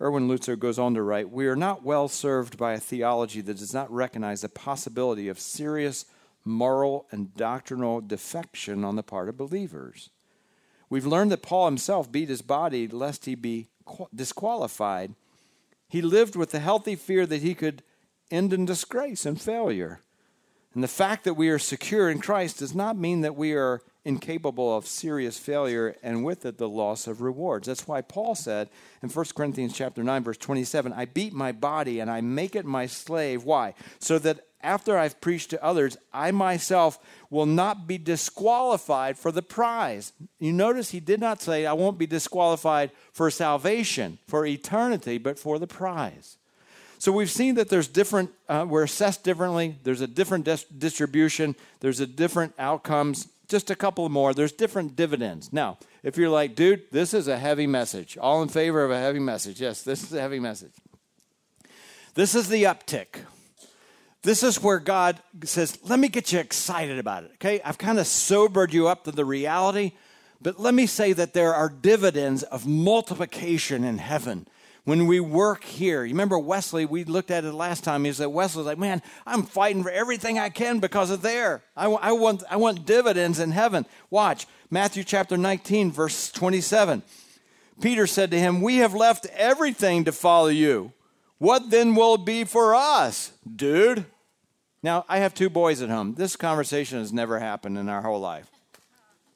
[0.01, 3.57] Erwin Lutzer goes on to write We are not well served by a theology that
[3.57, 6.05] does not recognize the possibility of serious
[6.43, 10.09] moral and doctrinal defection on the part of believers.
[10.89, 13.69] We've learned that Paul himself beat his body lest he be
[14.13, 15.15] disqualified.
[15.87, 17.81] He lived with the healthy fear that he could
[18.29, 20.01] end in disgrace and failure.
[20.73, 23.81] And the fact that we are secure in Christ does not mean that we are
[24.05, 27.67] incapable of serious failure and with it the loss of rewards.
[27.67, 28.69] That's why Paul said
[29.01, 32.65] in 1 Corinthians chapter 9 verse 27, I beat my body and I make it
[32.65, 33.43] my slave.
[33.43, 33.73] Why?
[33.99, 36.99] So that after I've preached to others, I myself
[37.29, 40.13] will not be disqualified for the prize.
[40.39, 45.37] You notice he did not say I won't be disqualified for salvation, for eternity, but
[45.37, 46.37] for the prize.
[46.97, 49.75] So we've seen that there's different, uh, we're assessed differently.
[49.83, 51.55] There's a different dis- distribution.
[51.81, 54.33] There's a different outcomes just a couple more.
[54.33, 55.51] There's different dividends.
[55.53, 58.99] Now, if you're like, dude, this is a heavy message, all in favor of a
[58.99, 59.61] heavy message.
[59.61, 60.73] Yes, this is a heavy message.
[62.13, 63.19] This is the uptick.
[64.23, 67.31] This is where God says, let me get you excited about it.
[67.35, 69.91] Okay, I've kind of sobered you up to the reality,
[70.41, 74.47] but let me say that there are dividends of multiplication in heaven
[74.85, 76.05] when we work here.
[76.05, 78.05] You remember Wesley, we looked at it last time.
[78.05, 81.63] He said, Wesley's like, man, I'm fighting for everything I can because of there.
[81.75, 83.85] I, I, want, I want dividends in heaven.
[84.09, 87.01] Watch Matthew chapter 19, verse 27.
[87.81, 90.93] Peter said to him, We have left everything to follow you.
[91.39, 94.05] What then will it be for us, dude?
[94.81, 96.13] Now, I have two boys at home.
[96.13, 98.49] This conversation has never happened in our whole life.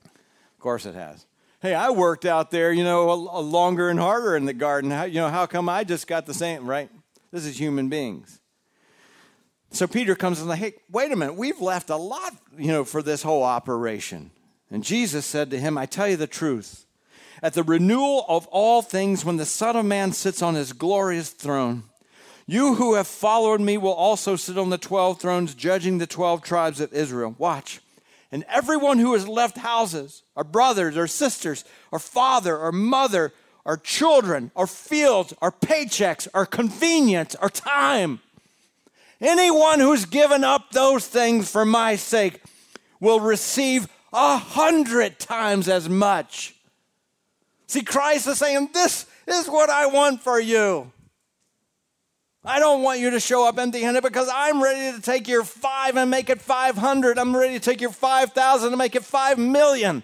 [0.05, 1.25] Of course it has
[1.61, 4.91] hey, I worked out there, you know, a, a longer and harder in the garden.
[4.91, 6.89] How, you know, how come I just got the same, right?
[7.31, 8.39] This is human beings.
[9.71, 12.83] So Peter comes and like, hey, wait a minute, we've left a lot, you know,
[12.83, 14.31] for this whole operation.
[14.71, 16.85] And Jesus said to him, I tell you the truth.
[17.41, 21.29] At the renewal of all things, when the Son of Man sits on his glorious
[21.29, 21.83] throne,
[22.45, 26.41] you who have followed me will also sit on the 12 thrones, judging the 12
[26.41, 27.35] tribes of Israel.
[27.37, 27.79] Watch.
[28.31, 33.33] And everyone who has left houses, or brothers, or sisters, or father, or mother,
[33.65, 38.19] or children, or fields, or paychecks, or convenience, or time,
[39.19, 42.41] anyone who's given up those things for my sake
[42.99, 46.55] will receive a hundred times as much.
[47.67, 50.91] See, Christ is saying, This is what I want for you.
[52.43, 55.43] I don't want you to show up empty handed because I'm ready to take your
[55.43, 57.19] five and make it 500.
[57.19, 60.03] I'm ready to take your 5,000 and make it 5 million.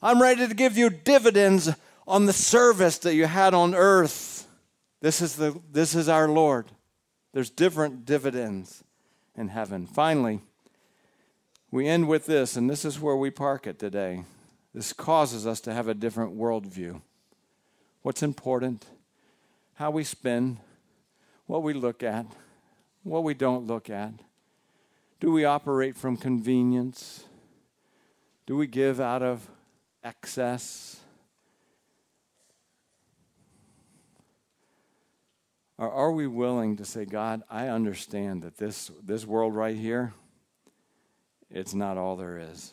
[0.00, 1.70] I'm ready to give you dividends
[2.06, 4.46] on the service that you had on earth.
[5.00, 6.66] This is, the, this is our Lord.
[7.32, 8.84] There's different dividends
[9.36, 9.86] in heaven.
[9.86, 10.40] Finally,
[11.72, 14.24] we end with this, and this is where we park it today.
[14.72, 17.02] This causes us to have a different worldview.
[18.02, 18.86] What's important?
[19.74, 20.58] How we spend
[21.46, 22.26] what we look at,
[23.02, 24.12] what we don't look at.
[25.20, 27.24] Do we operate from convenience?
[28.46, 29.48] Do we give out of
[30.04, 31.00] excess?
[35.78, 40.14] Or are we willing to say, God, I understand that this, this world right here,
[41.50, 42.72] it's not all there is.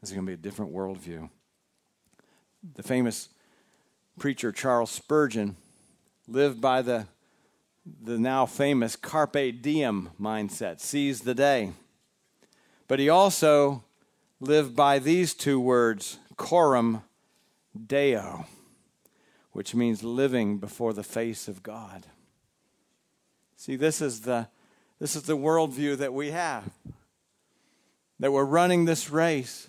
[0.00, 1.28] This is going to be a different worldview.
[2.74, 3.28] The famous
[4.18, 5.56] preacher Charles Spurgeon
[6.26, 7.06] lived by the
[8.02, 11.72] the now famous carpe diem mindset, seize the day.
[12.86, 13.84] But he also
[14.40, 17.02] lived by these two words, coram
[17.86, 18.46] deo,
[19.52, 22.06] which means living before the face of God.
[23.56, 24.48] See, this is the
[24.98, 26.70] this is the worldview that we have.
[28.18, 29.68] That we're running this race.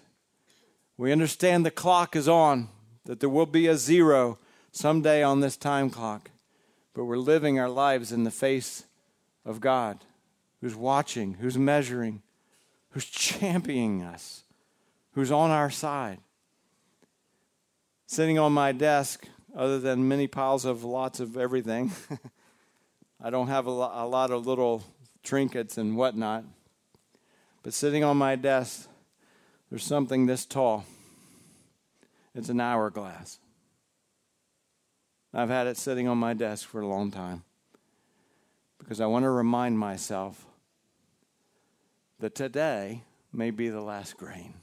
[0.98, 2.70] We understand the clock is on,
[3.06, 4.40] that there will be a zero
[4.72, 6.32] someday on this time clock.
[7.00, 8.84] But we're living our lives in the face
[9.46, 10.04] of God,
[10.60, 12.24] who's watching, who's measuring,
[12.90, 14.44] who's championing us,
[15.14, 16.18] who's on our side.
[18.06, 21.94] Sitting on my desk, other than many piles of lots of everything,
[23.24, 24.84] I don't have a, lot of little
[25.24, 26.44] trinkets and whatnot.
[27.64, 28.90] But sitting on my desk,
[29.70, 30.84] there's something this tall.
[32.36, 33.40] It's an hourglass.
[35.34, 37.44] I've had it sitting on my desk for a long time
[38.80, 40.46] because I want to remind myself
[42.20, 44.56] that today may be the last grain.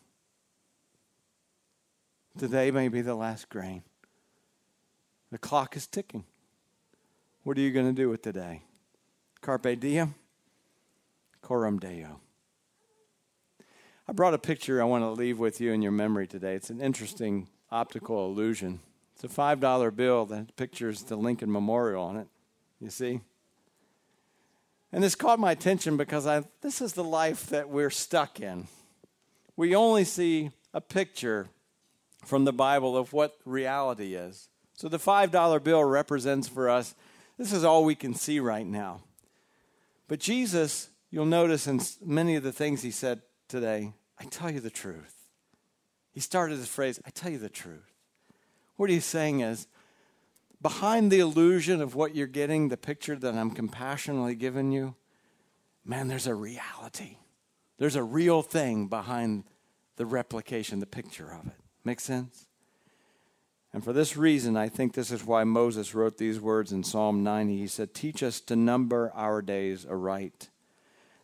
[2.37, 3.83] Today may be the last grain.
[5.31, 6.25] The clock is ticking.
[7.45, 8.63] What are you going to do with today?
[9.41, 10.15] Carpe diem,
[11.41, 12.21] coram deo.
[14.09, 16.55] I brought a picture I want to leave with you in your memory today.
[16.55, 18.81] It's an interesting optical illusion.
[19.17, 22.29] It's a $5 bill that pictures the Lincoln Memorial on it.
[22.81, 23.21] You see?
[24.93, 28.69] And this caught my attention because I, this is the life that we're stuck in.
[29.57, 31.49] We only see a picture
[32.27, 34.49] from the Bible of what reality is.
[34.75, 36.95] So the $5 bill represents for us,
[37.39, 39.01] this is all we can see right now.
[40.09, 44.61] But Jesus, you'll notice in many of the things he said today, I tell you
[44.61, 45.15] the truth.
[46.13, 47.96] He started his phrase, I tell you the truth.
[48.77, 49.67] What he's saying is,
[50.61, 54.95] behind the illusion of what you're getting, the picture that I'm compassionately giving you,
[55.85, 57.19] man, there's a reality.
[57.79, 59.45] There's a real thing behind
[59.97, 61.57] the replication, the picture of it.
[61.85, 62.47] Make sense?
[63.73, 67.23] And for this reason, I think this is why Moses wrote these words in Psalm
[67.23, 67.59] 90.
[67.59, 70.49] He said, Teach us to number our days aright,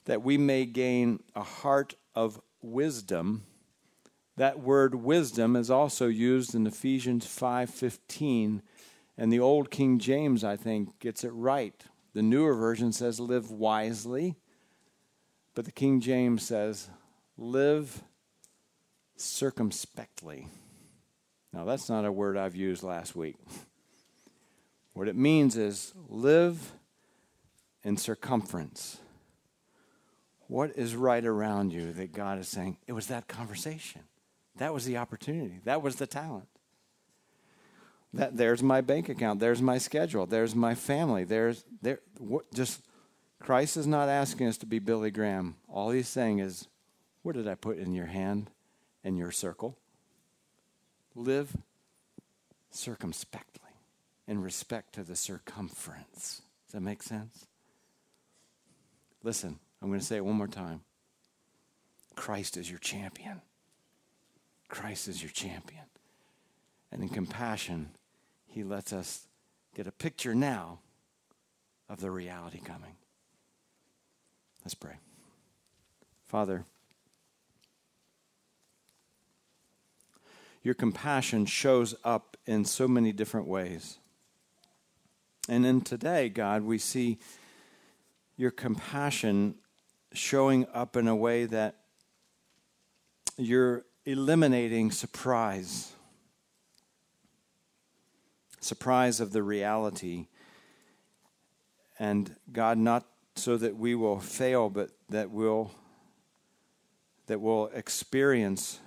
[0.04, 3.44] that we may gain a heart of wisdom
[4.36, 8.62] that word wisdom is also used in Ephesians 5:15
[9.16, 11.84] and the old King James I think gets it right.
[12.14, 14.36] The newer version says live wisely,
[15.54, 16.88] but the King James says
[17.36, 18.02] live
[19.16, 20.48] circumspectly.
[21.52, 23.36] Now that's not a word I've used last week.
[24.94, 26.72] What it means is live
[27.82, 28.98] in circumference.
[30.48, 32.76] What is right around you that God is saying?
[32.86, 34.02] It was that conversation.
[34.56, 35.60] That was the opportunity.
[35.64, 36.48] That was the talent.
[38.14, 39.40] That there's my bank account.
[39.40, 40.26] There's my schedule.
[40.26, 41.24] There's my family.
[41.24, 42.00] There's there.
[42.18, 42.82] What, just
[43.40, 45.56] Christ is not asking us to be Billy Graham.
[45.66, 46.68] All he's saying is,
[47.22, 48.50] what did I put in your hand,
[49.02, 49.78] in your circle?
[51.14, 51.56] Live
[52.70, 53.70] circumspectly
[54.28, 56.42] in respect to the circumference.
[56.66, 57.46] Does that make sense?
[59.22, 60.82] Listen, I'm going to say it one more time.
[62.14, 63.40] Christ is your champion.
[64.72, 65.84] Christ is your champion.
[66.90, 67.90] And in compassion,
[68.46, 69.26] he lets us
[69.76, 70.78] get a picture now
[71.90, 72.96] of the reality coming.
[74.64, 74.94] Let's pray.
[76.26, 76.64] Father,
[80.62, 83.98] your compassion shows up in so many different ways.
[85.50, 87.18] And in today, God, we see
[88.38, 89.56] your compassion
[90.14, 91.76] showing up in a way that
[93.36, 95.92] you're eliminating surprise.
[98.60, 100.26] Surprise of the reality.
[101.98, 105.70] And God, not so that we will fail, but that we'll,
[107.26, 108.80] that we'll experience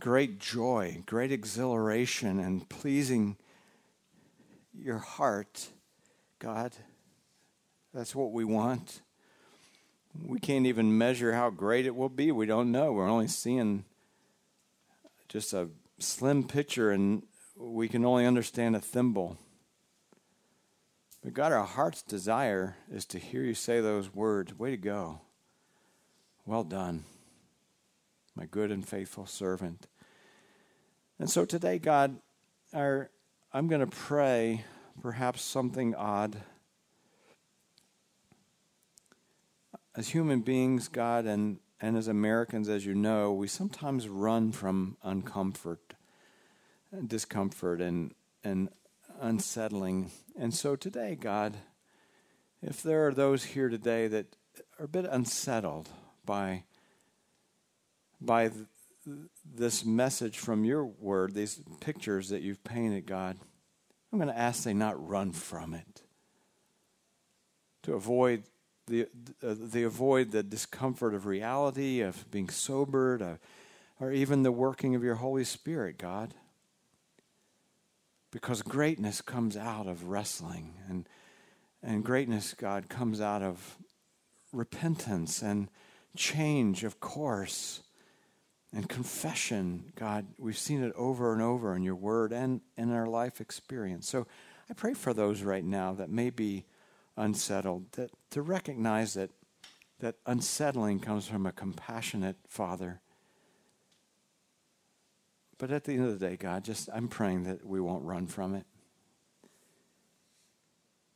[0.00, 3.36] great joy, great exhilaration, and pleasing
[4.74, 5.68] your heart,
[6.38, 6.72] God.
[7.92, 9.01] That's what we want
[10.20, 12.32] we can't even measure how great it will be.
[12.32, 12.92] We don't know.
[12.92, 13.84] We're only seeing
[15.28, 17.22] just a slim picture, and
[17.56, 19.38] we can only understand a thimble.
[21.22, 24.58] But God, our heart's desire is to hear you say those words.
[24.58, 25.20] Way to go.
[26.44, 27.04] Well done,
[28.34, 29.86] my good and faithful servant.
[31.20, 32.16] And so today, God,
[32.74, 33.10] our,
[33.52, 34.64] I'm going to pray
[35.00, 36.36] perhaps something odd.
[39.94, 44.96] As human beings, God, and, and as Americans, as you know, we sometimes run from
[45.04, 45.94] uncomfort,
[47.06, 48.70] discomfort, and, and
[49.20, 50.10] unsettling.
[50.36, 51.56] And so today, God,
[52.62, 54.36] if there are those here today that
[54.78, 55.88] are a bit unsettled
[56.24, 56.64] by
[58.24, 58.66] by th-
[59.44, 63.36] this message from your word, these pictures that you've painted, God,
[64.12, 66.02] I'm going to ask they not run from it.
[67.82, 68.44] To avoid
[68.86, 69.06] the,
[69.42, 73.36] uh, they avoid the discomfort of reality, of being sobered, uh,
[74.00, 76.34] or even the working of your Holy Spirit, God.
[78.30, 81.08] Because greatness comes out of wrestling, and,
[81.82, 83.76] and greatness, God, comes out of
[84.52, 85.68] repentance and
[86.16, 87.82] change of course
[88.74, 93.06] and confession, God, we've seen it over and over in your word and in our
[93.06, 94.08] life experience.
[94.08, 94.26] So
[94.70, 96.64] I pray for those right now that may be
[97.16, 99.30] unsettled, that to recognize that
[100.02, 103.00] that unsettling comes from a compassionate father.
[105.58, 108.26] But at the end of the day, God, just I'm praying that we won't run
[108.26, 108.66] from it.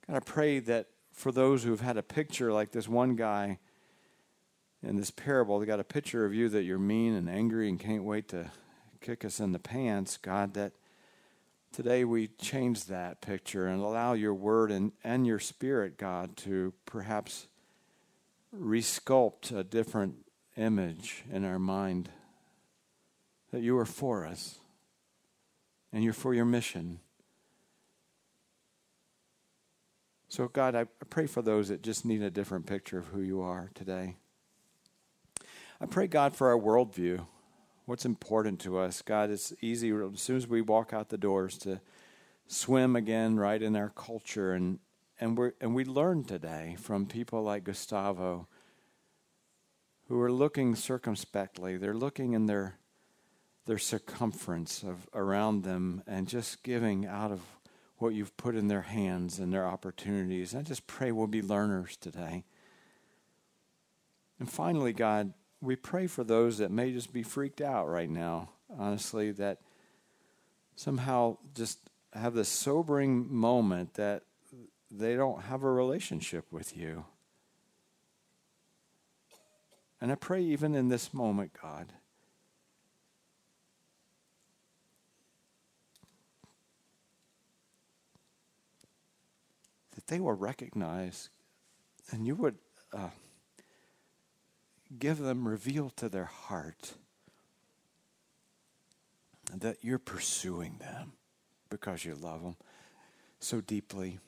[0.07, 3.59] God, I pray that for those who've had a picture like this one guy
[4.85, 7.81] in this parable, they got a picture of you that you're mean and angry and
[7.81, 8.53] can't wait to
[9.01, 10.73] kick us in the pants, God, that
[11.73, 16.73] today we change that picture and allow your word and, and your spirit, God, to
[16.85, 17.47] perhaps
[18.55, 20.17] resculpt a different
[20.57, 22.09] image in our mind
[23.53, 24.59] that you are for us
[25.93, 27.01] and you're for your mission.
[30.29, 33.41] So, God, I pray for those that just need a different picture of who you
[33.41, 34.17] are today.
[35.81, 37.27] I pray, God, for our worldview.
[37.87, 39.01] What's important to us?
[39.01, 41.81] God, it's easy as soon as we walk out the doors to
[42.49, 44.55] swim again right in our culture.
[44.55, 44.81] And,
[45.21, 48.49] and, we and we learn today from people like Gustavo
[50.09, 51.77] who are looking circumspectly.
[51.77, 52.77] They're looking in their,
[53.67, 57.41] their circumference of around them and just giving out of
[57.99, 60.57] what you've put in their hands and their opportunities.
[60.57, 62.43] I just pray we'll be learners today.
[64.41, 68.51] And finally, God, we pray for those that may just be freaked out right now,
[68.79, 69.59] honestly, that
[70.75, 71.79] somehow just
[72.13, 74.23] have this sobering moment that
[74.91, 77.05] they don't have a relationship with you.
[80.01, 81.93] And I pray, even in this moment, God,
[89.95, 91.31] that they will recognize
[92.11, 92.57] and you would.
[92.93, 93.09] Uh,
[94.99, 96.95] give them, reveal to their heart
[99.55, 101.13] that you're pursuing them
[101.71, 102.57] because you love them
[103.39, 104.19] so deeply.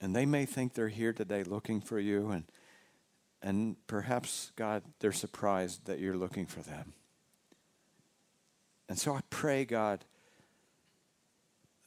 [0.00, 2.44] And they may think they're here today looking for you, and,
[3.42, 6.92] and perhaps, God, they're surprised that you're looking for them.
[8.88, 10.04] And so I pray, God,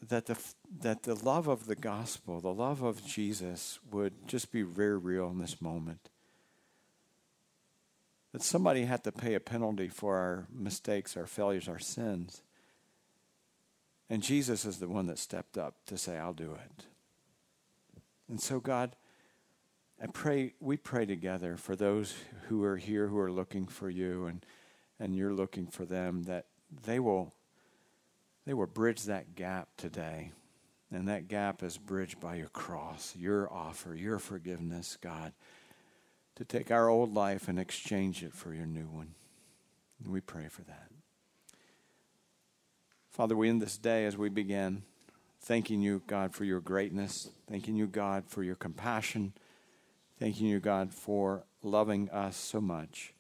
[0.10, 0.38] that the,
[0.82, 5.30] that the love of the gospel, the love of Jesus, would just be very real
[5.30, 6.11] in this moment
[8.32, 12.42] that somebody had to pay a penalty for our mistakes, our failures, our sins.
[14.10, 16.86] And Jesus is the one that stepped up to say, I'll do it.
[18.30, 18.96] And so, God,
[20.02, 22.16] I pray, we pray together for those
[22.48, 24.46] who are here who are looking for you and,
[25.00, 26.46] and you're looking for them, that
[26.86, 27.34] they will,
[28.46, 30.32] they will bridge that gap today.
[30.94, 35.34] And that gap is bridged by your cross, your offer, your forgiveness, God
[36.36, 39.16] to take our old life and exchange it for your new one.
[40.04, 40.90] And we pray for that.
[43.12, 44.84] Father, we end this day as we begin,
[45.42, 49.34] thanking you, God, for your greatness, thanking you, God, for your compassion,
[50.20, 53.14] thanking you, God, for loving us so much.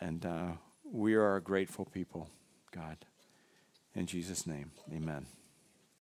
[0.00, 0.52] And uh,
[0.84, 2.30] we are a grateful people,
[2.70, 2.98] God.
[3.94, 5.26] In Jesus' name, amen.